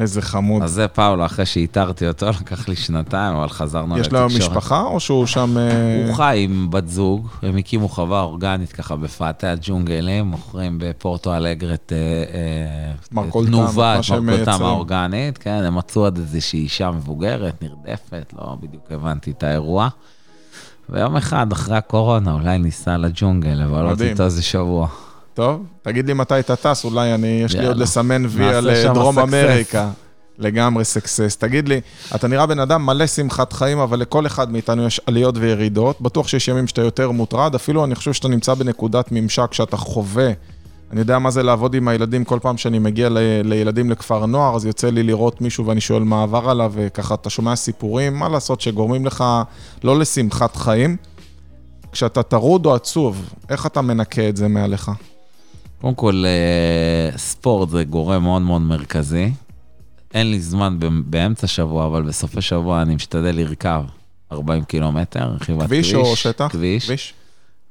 [0.04, 0.62] איזה חמוד.
[0.62, 5.00] אז זה פאולו, אחרי שאיתרתי אותו, לקח לי שנתיים, אבל חזרנו יש לו משפחה, או
[5.00, 5.58] שהוא שם...
[5.58, 11.36] אה, הוא חי עם בת זוג, הם הקימו חווה אורגנית ככה בפאתי הג'ונגלים, מוכרים בפורטו
[11.36, 14.62] אלגר את אה, אה, מרכולתם, תנובה, את מייצרים.
[14.62, 19.88] האורגנית, כן, הם מצאו עוד איזושהי אישה מבוגרת, נרדפת, לא בדיוק הבנתי את האירוע.
[20.88, 24.00] ויום אחד, אחרי הקורונה, אולי ניסע לג'ונגל, לבלות.
[24.00, 24.88] איתו איזה שבוע.
[25.34, 27.70] טוב, תגיד לי מתי אתה טס, אולי אני, יש לי יאללה.
[27.70, 29.18] עוד לסמן וי על שם דרום.
[29.18, 29.90] אמריקה.
[30.38, 31.36] לגמרי סקסס.
[31.36, 31.80] תגיד לי,
[32.14, 36.00] אתה נראה בן אדם מלא שמחת חיים, אבל לכל אחד מאיתנו יש עליות וירידות.
[36.00, 40.30] בטוח שיש ימים שאתה יותר מוטרד, אפילו אני חושב שאתה נמצא בנקודת ממשק שאתה חווה.
[40.92, 44.56] אני יודע מה זה לעבוד עם הילדים כל פעם שאני מגיע ל- לילדים לכפר נוער,
[44.56, 48.28] אז יוצא לי לראות מישהו ואני שואל מה עבר עליו, וככה אתה שומע סיפורים, מה
[48.28, 49.24] לעשות, שגורמים לך
[49.84, 50.96] לא לשמחת חיים.
[51.92, 54.90] כשאתה טרוד או עצוב, איך אתה מנקה את זה מעליך?
[55.84, 59.32] קודם כל, אה, ספורט זה גורם מאוד מאוד מרכזי.
[60.14, 63.82] אין לי זמן באמצע שבוע, אבל בסופי שבוע אני משתדל לרכב
[64.32, 65.92] 40 קילומטר, רכיבת כביש.
[65.92, 66.48] כביש או שטח?
[66.50, 66.84] כביש.
[66.84, 67.14] כביש.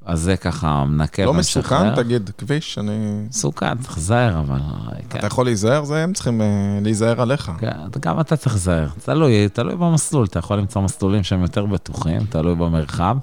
[0.06, 1.84] אז זה ככה מנקה לא ומשחרר.
[1.84, 2.04] מסוכן?
[2.04, 2.92] תגיד, כביש, אני...
[3.30, 4.60] מסוכן, צריך להיזהר, אבל...
[4.60, 5.20] אה, כן.
[5.20, 5.84] אתה יכול להיזהר?
[5.84, 6.48] זה הם צריכים אה,
[6.82, 7.52] להיזהר עליך.
[7.60, 8.88] כן, גם אתה צריך להיזהר.
[9.06, 13.18] תלוי, תלוי במסלול, אתה יכול למצוא מסלולים שהם יותר בטוחים, תלוי במרחב.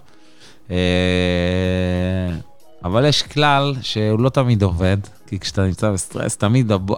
[2.84, 6.90] אבל יש כלל שהוא לא תמיד עובד, כי כשאתה נמצא בסטרס, תמיד הב-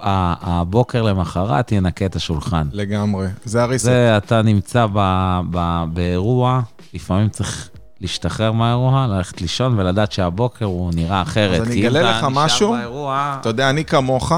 [0.43, 2.67] הבוקר למחרת ינקה את השולחן.
[2.73, 3.27] לגמרי.
[3.45, 3.85] זה הריסט.
[3.85, 6.61] זה, אתה נמצא ב, ב, באירוע,
[6.95, 7.69] לפעמים צריך
[8.01, 11.61] להשתחרר מהאירוע, ללכת לישון ולדעת שהבוקר הוא נראה אחרת.
[11.61, 14.33] אז אני אגלה לך משהו, באירוע, אתה יודע, אני כמוך,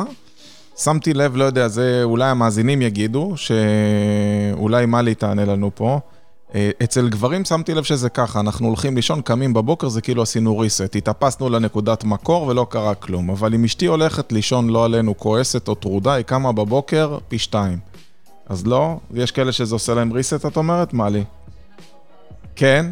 [0.76, 6.00] שמתי לב, לא יודע, זה אולי המאזינים יגידו, שאולי מלי תענה לנו פה.
[6.55, 10.62] אה, אצל גברים שמתי לב שזה ככה, אנחנו הולכים לישון, קמים בבוקר, זה כאילו עשינו
[10.62, 10.99] reset.
[10.99, 13.31] התאפסנו לנקודת מקור ולא קרה כלום.
[13.31, 17.79] אבל אם אשתי הולכת לישון, לא עלינו, כועסת או טרודה, היא קמה בבוקר פי שתיים.
[18.49, 20.95] אז לא, יש כאלה שזה עושה להם reset, את אומרת?
[20.95, 21.25] מלי.
[22.57, 22.87] כן.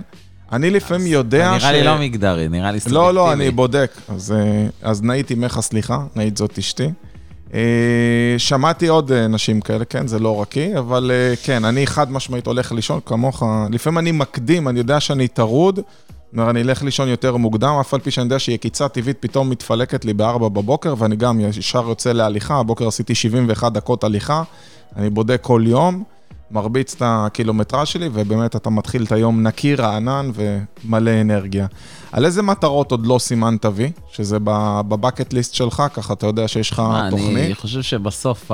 [0.52, 1.62] אני לפעמים יודע ש...
[1.62, 3.06] נראה לי לא מגדרי, נראה לי סובייקטיבי.
[3.06, 3.92] לא, לא, אני בודק.
[4.08, 6.88] אז, אה, אז נאית אימך, סליחה, נאית זאת אשתי.
[7.54, 11.86] אה, שמעתי עוד אה, נשים כאלה, כן, זה לא רק היא, אבל אה, כן, אני
[11.86, 13.42] חד משמעית הולך לישון כמוך.
[13.70, 15.80] לפעמים אני מקדים, אני יודע שאני טרוד,
[16.32, 20.04] אומר, אני אלך לישון יותר מוקדם, אף על פי שאני יודע שיקיצה טבעית פתאום מתפלקת
[20.04, 24.42] לי ב-4 בבוקר, ואני גם ישר יוצא להליכה, הבוקר עשיתי 71 דקות הליכה,
[24.96, 26.04] אני בודק כל יום,
[26.52, 31.66] מרביץ את הקילומטרז' שלי, ובאמת אתה מתחיל את היום נקי, רענן ומלא אנרגיה.
[32.12, 33.92] על איזה מטרות עוד לא סימנת וי?
[34.12, 34.36] שזה
[34.88, 37.46] בבקט ליסט שלך, ככה אתה יודע שיש לך תוכנית?
[37.46, 38.50] אני חושב שבסוף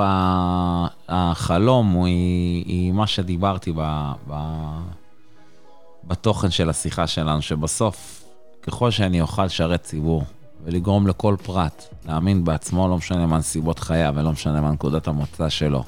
[1.09, 4.33] החלום הוא היא, היא מה שדיברתי ב, ב,
[6.03, 8.23] בתוכן של השיחה שלנו, שבסוף,
[8.61, 10.23] ככל שאני אוכל לשרת ציבור
[10.63, 15.49] ולגרום לכל פרט להאמין בעצמו, לא משנה מה נסיבות חייו ולא משנה מה נקודת המוצא
[15.49, 15.83] שלו,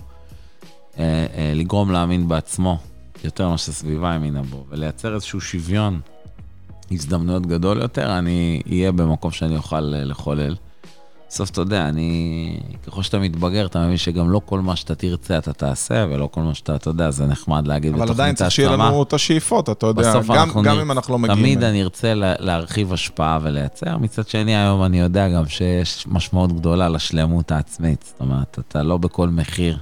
[1.56, 2.78] לגרום להאמין בעצמו
[3.24, 6.00] יותר ממה שהסביבה האמינה בו, ולייצר איזשהו שוויון
[6.92, 10.56] הזדמנויות גדול יותר, אני אהיה במקום שאני אוכל אה, לחולל.
[11.30, 15.38] בסוף אתה יודע, אני, ככל שאתה מתבגר, אתה מבין שגם לא כל מה שאתה תרצה
[15.38, 18.52] אתה תעשה, ולא כל מה שאתה, אתה יודע, זה נחמד להגיד אבל עדיין בתוכנית צריך
[18.52, 18.72] שיהיה.
[18.72, 21.40] לנו את השאיפות, אתה יודע, גם, אנחנו גם אם אנחנו לא מגיעים.
[21.40, 21.64] תמיד.
[21.64, 23.98] אני ארצה לה- להרחיב השפעה ולייצר.
[23.98, 28.04] מצד שני, היום אני יודע גם שיש משמעות גדולה לשלמות העצמית.
[28.08, 29.80] זאת אומרת, אתה לא בכל מחיר אה,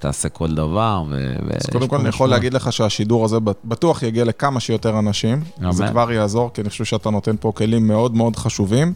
[0.00, 1.02] תעשה כל דבר.
[1.10, 2.30] ו- אז קודם כל אני יכול משמעות.
[2.30, 5.42] להגיד לך שהשידור הזה בטוח יגיע לכמה שיותר אנשים.
[5.60, 5.72] אמן.
[5.72, 8.92] זה כבר יעזור, כי אני חושב שאתה נותן פה כלים מאוד מאוד חשובים.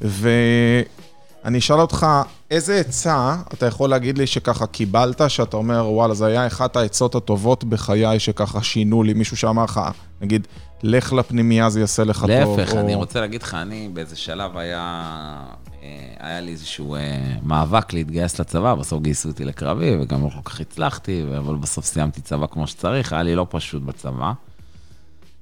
[0.00, 2.06] ואני אשאל אותך,
[2.50, 7.14] איזה עצה אתה יכול להגיד לי שככה קיבלת, שאתה אומר, וואלה, זה היה אחת העצות
[7.14, 9.80] הטובות בחיי שככה שינו לי, מישהו שאמר לך,
[10.20, 10.46] נגיד,
[10.82, 12.30] לך לפנימייה, זה יעשה לך טוב.
[12.30, 15.71] להפך, או- אני רוצה להגיד לך, אני באיזה שלב היה, אה,
[16.18, 17.00] היה לי איזשהו אה,
[17.42, 22.20] מאבק להתגייס לצבא, בסוף גייסו אותי לקרבי, וגם לא כל כך הצלחתי, אבל בסוף סיימתי
[22.20, 24.32] צבא כמו שצריך, היה לי לא פשוט בצבא.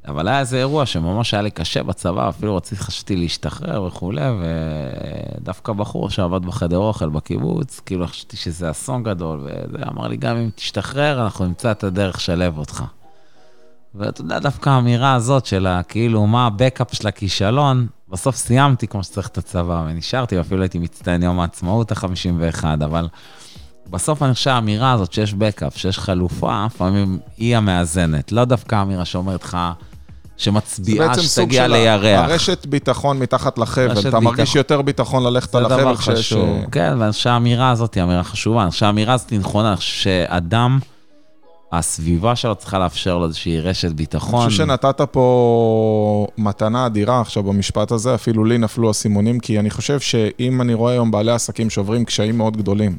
[0.09, 4.22] אבל היה איזה אירוע שממש היה לי קשה בצבא, אפילו רציתי, חשבתי להשתחרר וכולי,
[5.40, 10.37] ודווקא בחור שעבד בחדר אוכל בקיבוץ, כאילו חשבתי שזה אסון גדול, וזה אמר לי, גם
[10.37, 12.85] אם תשתחרר, אנחנו נמצא את הדרך לשלב אותך.
[13.94, 19.29] ואתה יודע, דווקא האמירה הזאת של כאילו, מה הבקאפ של הכישלון, בסוף סיימתי כמו שצריך
[19.29, 23.09] את הצבא, ונשארתי, ואפילו הייתי מצטיין יום העצמאות ה-51, אבל
[23.90, 28.33] בסוף אני חושב האמירה הזאת שיש בקאפ, שיש חלופה, לפעמים היא המאזנת.
[28.33, 29.59] לא דווקא האמירה שאומרת לך,
[30.40, 32.31] זה שמצביעה בעצם סוג שתגיע של לירח.
[32.31, 34.59] הרשת ביטחון מתחת לחבל, אתה מרגיש ביטחון.
[34.59, 36.19] יותר ביטחון ללכת זה על החבל דבר כשיש...
[36.19, 36.48] חשוב.
[36.48, 38.63] אה, כן, ואני חושב שהאמירה הזאת היא אמירה חשובה.
[38.63, 40.79] אני חושב שהאמירה הזאת היא נכונה, אני חושב שאדם,
[41.73, 44.40] הסביבה שלו צריכה לאפשר לו איזושהי רשת ביטחון.
[44.40, 49.71] אני חושב שנתת פה מתנה אדירה עכשיו במשפט הזה, אפילו לי נפלו האסימונים, כי אני
[49.71, 52.96] חושב שאם אני רואה היום בעלי עסקים שעוברים קשיים מאוד גדולים,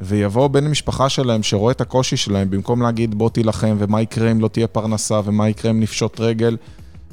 [0.00, 4.40] ויבוא בן משפחה שלהם שרואה את הקושי שלהם, במקום להגיד בוא תילחם, ומה יקרה אם
[4.40, 6.56] לא תהיה פרנסה, ומה יקרה אם נפשוט רגל,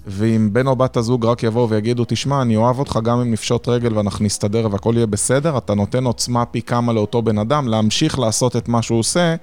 [0.08, 3.68] ואם בן או בת הזוג רק יבואו ויגידו, תשמע, אני אוהב אותך גם אם נפשוט
[3.68, 8.20] רגל ואנחנו נסתדר והכל יהיה בסדר, אתה נותן עוצמה פי כמה לאותו בן אדם להמשיך
[8.20, 9.36] לעשות את מה שהוא עושה,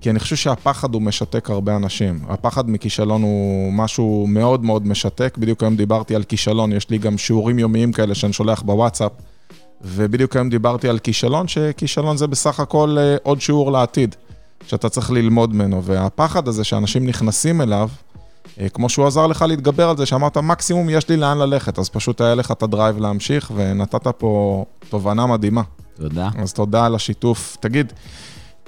[0.00, 2.20] כי אני חושב שהפחד הוא משתק הרבה אנשים.
[2.28, 5.38] הפחד מכישלון הוא משהו מאוד מאוד משתק.
[5.38, 9.12] בדיוק היום דיברתי על כישלון, יש לי גם שיעורים יומיים כאלה שאני שולח בוואטסאפ,
[9.82, 14.14] ובדיוק היום דיברתי על כישלון, שכישלון זה בסך הכל אה, עוד שיעור לעתיד,
[14.66, 15.84] שאתה צריך ללמוד ממנו.
[15.84, 17.88] והפחד הזה שאנשים נכנסים אליו,
[18.60, 21.88] אה, כמו שהוא עזר לך להתגבר על זה, שאמרת, מקסימום יש לי לאן ללכת, אז
[21.88, 25.62] פשוט היה לך את הדרייב להמשיך, ונתת פה תובנה מדהימה.
[25.96, 26.28] תודה.
[26.38, 27.56] אז תודה על השיתוף.
[27.60, 27.92] תגיד,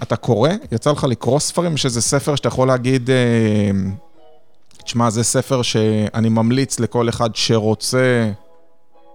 [0.03, 0.51] אתה קורא?
[0.72, 1.74] יצא לך לקרוא ספרים?
[1.74, 3.70] יש איזה ספר שאתה יכול להגיד, אה,
[4.84, 8.30] תשמע, זה ספר שאני ממליץ לכל אחד שרוצה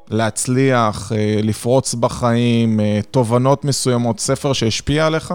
[0.10, 5.34] להצליח, אה, לפרוץ בחיים, אה, תובנות מסוימות, ספר שהשפיע עליך?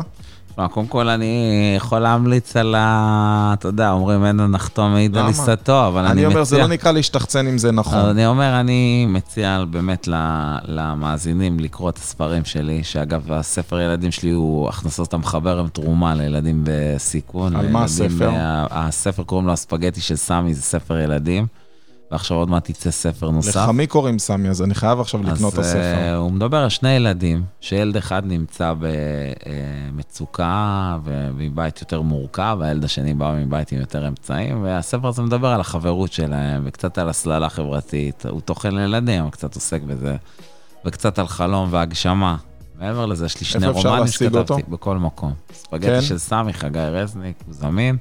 [0.58, 3.54] תשמע, קודם כל אני יכול להמליץ על ה...
[3.58, 5.26] אתה יודע, אומרים אין הנחתום מעיד על?
[5.26, 6.28] עיסתו, אבל אני אני מציע...
[6.28, 7.98] אומר, זה לא נקרא להשתחצן אם זה נכון.
[7.98, 10.08] אני אומר, אני מציע באמת
[10.64, 16.60] למאזינים לקרוא את הספרים שלי, שאגב, הספר ילדים שלי הוא הכנסות המחבר עם תרומה לילדים
[16.64, 17.56] בסיכון.
[17.56, 18.30] על מה הספר?
[18.30, 21.46] אה, הספר קוראים לו הספגטי של סמי, זה ספר ילדים,
[22.10, 23.56] ועכשיו עוד מעט יצא ספר נוסף.
[23.56, 25.78] לחמי קוראים סמי, אז אני חייב עכשיו לקנות את אז הספר.
[25.80, 28.74] אה, הוא מדבר על שני ילדים, שילד אחד נמצא
[29.94, 35.60] במצוקה ומבית יותר מורכב, והילד השני בא מבית עם יותר אמצעים, והספר הזה מדבר על
[35.60, 40.16] החברות שלהם, וקצת על הסללה חברתית, הוא תוכן לילדים, הוא קצת עוסק בזה,
[40.84, 42.36] וקצת על חלום והגשמה.
[42.80, 44.06] מעבר לזה, יש לי שני רומנים אותו?
[44.08, 45.32] שכתבתי בכל מקום.
[45.48, 45.54] כן?
[45.54, 47.96] ספגטי של סמי, חגי רזניק, הוא זמין.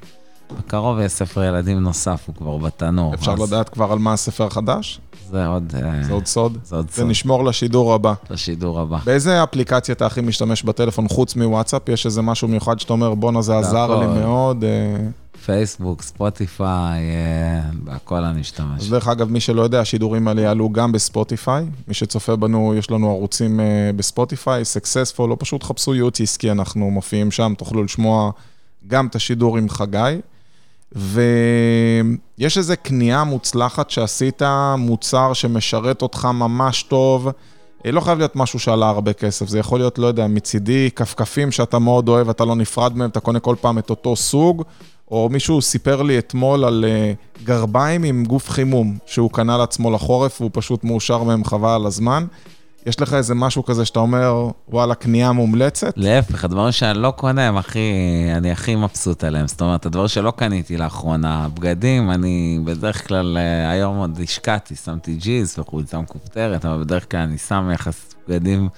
[0.52, 3.14] בקרוב יהיה ספר ילדים נוסף, הוא כבר בתנור.
[3.14, 5.00] אפשר אז לדעת כבר על מה הספר החדש?
[5.30, 5.72] זה עוד...
[5.82, 6.58] אה, זה עוד סוד?
[6.64, 8.14] זה עוד סוד, נשמור לשידור הבא.
[8.30, 8.98] לשידור הבא.
[9.04, 11.88] באיזה אפליקציה אתה הכי משתמש בטלפון חוץ מוואטסאפ?
[11.88, 14.06] יש איזה משהו מיוחד שאתה אומר, בואנה זה עזר לי.
[14.06, 14.64] מאוד.
[14.64, 15.06] אה,
[15.46, 18.88] פייסבוק, ספוטיפיי, אה, בהכל אני אז משתמש.
[18.88, 21.66] דרך אגב, מי שלא יודע, השידורים האלה יעלו גם בספוטיפיי.
[21.88, 23.60] מי שצופה בנו, יש לנו ערוצים
[23.96, 28.30] בספוטיפיי, Successful, או פשוט חפשו ייעוץ עסקי, אנחנו מופיעים שם, תוכלו לשמוע
[28.86, 30.20] גם את השידור עם חגי.
[30.92, 34.42] ויש איזו קנייה מוצלחת שעשית,
[34.78, 37.28] מוצר שמשרת אותך ממש טוב.
[37.86, 41.52] אה, לא חייב להיות משהו שעלה הרבה כסף, זה יכול להיות, לא יודע, מצידי כפכפים
[41.52, 44.62] שאתה מאוד אוהב, אתה לא נפרד מהם, אתה קונה כל פעם את אותו סוג,
[45.10, 47.12] או מישהו סיפר לי אתמול על אה,
[47.44, 52.26] גרביים עם גוף חימום, שהוא קנה לעצמו לחורף, והוא פשוט מאושר מהם חבל על הזמן.
[52.86, 55.92] יש לך איזה משהו כזה שאתה אומר, וואלה, קנייה מומלצת?
[55.96, 57.80] להפך, הדברים שאני לא קונה, הם הכי,
[58.36, 59.48] אני הכי מבסוט עליהם.
[59.48, 65.14] זאת אומרת, הדברים שלא קניתי לאחרונה, בגדים, אני בדרך כלל, אה, היום עוד השקעתי, שמתי
[65.14, 68.68] ג'יז וחולצה מכופתרת, אבל בדרך כלל אני שם יחס בגדים.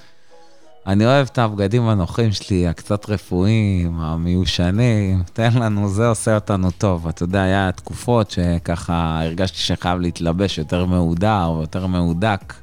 [0.86, 7.09] אני אוהב את הבגדים הנוחים שלי, הקצת רפואיים, המיושנים, תן לנו, זה עושה אותנו טוב.
[7.09, 12.55] אתה יודע, היה תקופות שככה הרגשתי שחייב להתלבש יותר מהודר ויותר מהודק.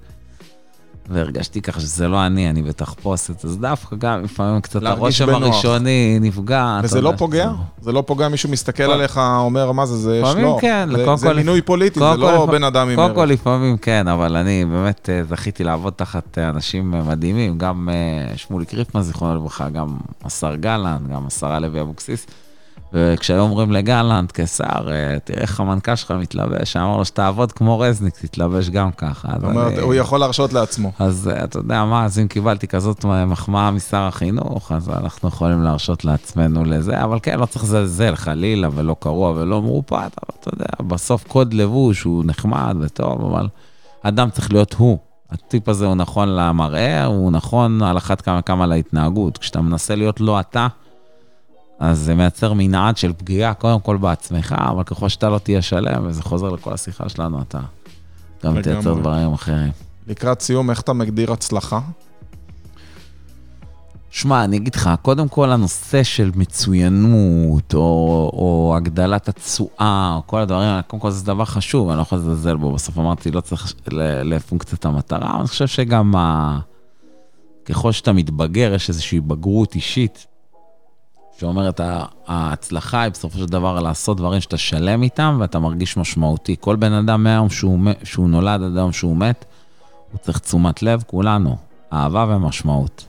[1.09, 5.29] והרגשתי ככה שזה לא אני, אני בתחפושת, אז דווקא גם לפעמים קצת הרושם.
[5.29, 6.79] הראשוני נפגע.
[6.83, 7.49] וזה לא פוגע?
[7.49, 10.57] זה- זה לא פוגע, מישהו מסתכל כל- עליך, אומר, מה זה, זה יש לפעמים לו.
[10.61, 13.29] כן, זה- מינוי פוליטי, זה לא בן אדם עם קודם כל ערך.
[13.29, 18.37] לפעמים כן, אבל אני באמת אה, זכיתי לעבוד תחת אה, אנשים אה, מדהימים, גם אה,
[18.37, 19.87] שמוליק ריפמן, זיכרונו לברכה, גם
[20.25, 22.25] השר גלנט, גם השרה לוי אבוקסיס.
[22.93, 28.13] וכשהיו אומרים לגלנט כשר, אה, תראה איך המנכ"ל שלך מתלבש, אמר לו שתעבוד כמו רזניק,
[28.17, 29.27] תתלבש גם ככה.
[29.35, 30.91] זאת אומרת, אני- הוא יכול להרשות לעצמו.
[30.99, 35.61] אז אה, אתה יודע מה, אז אם קיבלתי כזאת מחמאה משר החינוך, אז אנחנו יכולים
[35.63, 40.49] להרשות לעצמנו לזה, אבל כן, לא צריך לזלזל חלילה ולא קרוע ולא מרופט, אבל אתה
[40.53, 43.47] יודע, בסוף קוד לבוש הוא נחמד וטוב, אבל
[44.03, 44.97] אדם צריך להיות הוא.
[45.31, 49.37] הטיפ הזה הוא נכון למראה, הוא נכון על אחת כמה וכמה להתנהגות.
[49.37, 50.67] כשאתה מנסה להיות לא אתה,
[51.79, 56.07] אז זה מייצר מנעד של פגיעה, קודם כל בעצמך, אבל ככל שאתה לא תהיה שלם,
[56.07, 57.59] וזה חוזר לכל השיחה שלנו, אתה
[58.43, 58.61] גם.
[58.61, 59.71] תייצר דברים אחרים.
[60.07, 61.79] לקראת סיום, איך אתה מגדיר הצלחה?
[64.09, 67.79] שמע, אני אגיד לך, קודם כל הנושא של מצוינות, או,
[68.33, 72.55] או הגדלת התשואה, או כל הדברים קודם כל זה דבר חשוב, אני לא יכול לזלזל
[72.55, 72.73] בו.
[72.73, 73.73] בסוף אמרתי, לא צריך
[74.23, 76.59] לפונקציית המטרה, אני חושב שגם ה...
[77.65, 80.25] ככל שאתה מתבגר, יש איזושהי בגרות אישית,
[81.39, 81.81] שאומרת,
[82.27, 86.55] ההצלחה היא בסופו של דבר לעשות דברים שאתה שלם איתם, ואתה מרגיש משמעותי.
[86.59, 89.45] כל בן אדם מהיום שהוא, שהוא נולד עד היום שהוא מת,
[90.11, 91.57] הוא צריך תשומת לב, כולנו,
[91.93, 93.05] אהבה ומשמעות.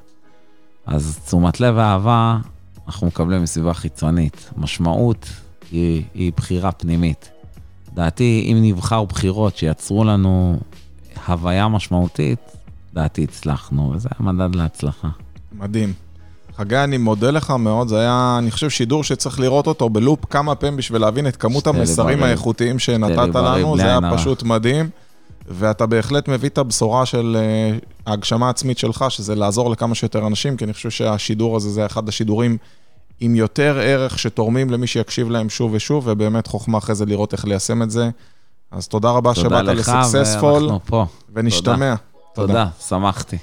[0.86, 2.38] אז תשומת לב ואהבה
[2.86, 4.50] אנחנו מקבלים מסביבה חיצונית.
[4.56, 5.28] משמעות
[5.70, 7.30] היא, היא בחירה פנימית.
[7.94, 10.58] דעתי, אם נבחר בחירות שיצרו לנו
[11.26, 12.38] הוויה משמעותית,
[12.94, 15.08] דעתי הצלחנו, וזה המדד להצלחה.
[15.52, 16.07] מדהים.
[16.58, 20.54] חגי, אני מודה לך מאוד, זה היה, אני חושב, שידור שצריך לראות אותו בלופ כמה
[20.54, 22.22] פעמים בשביל להבין את כמות המסרים.
[22.22, 23.98] האיכותיים שנתת לנו, זה היה.
[24.14, 24.90] פשוט מדהים.
[25.48, 30.56] ואתה בהחלט מביא את הבשורה של אה, ההגשמה העצמית שלך, שזה לעזור לכמה שיותר אנשים,
[30.56, 32.56] כי אני חושב שהשידור הזה זה אחד השידורים
[33.20, 37.44] עם יותר ערך שתורמים למי שיקשיב להם שוב ושוב, ובאמת חוכמה אחרי זה לראות איך
[37.44, 38.10] ליישם את זה.
[38.70, 41.06] אז תודה רבה תודה שבאת לסקסספול, ואנחנו פה.
[41.34, 41.94] ונשתמע.
[42.34, 43.38] תודה, שמחתי.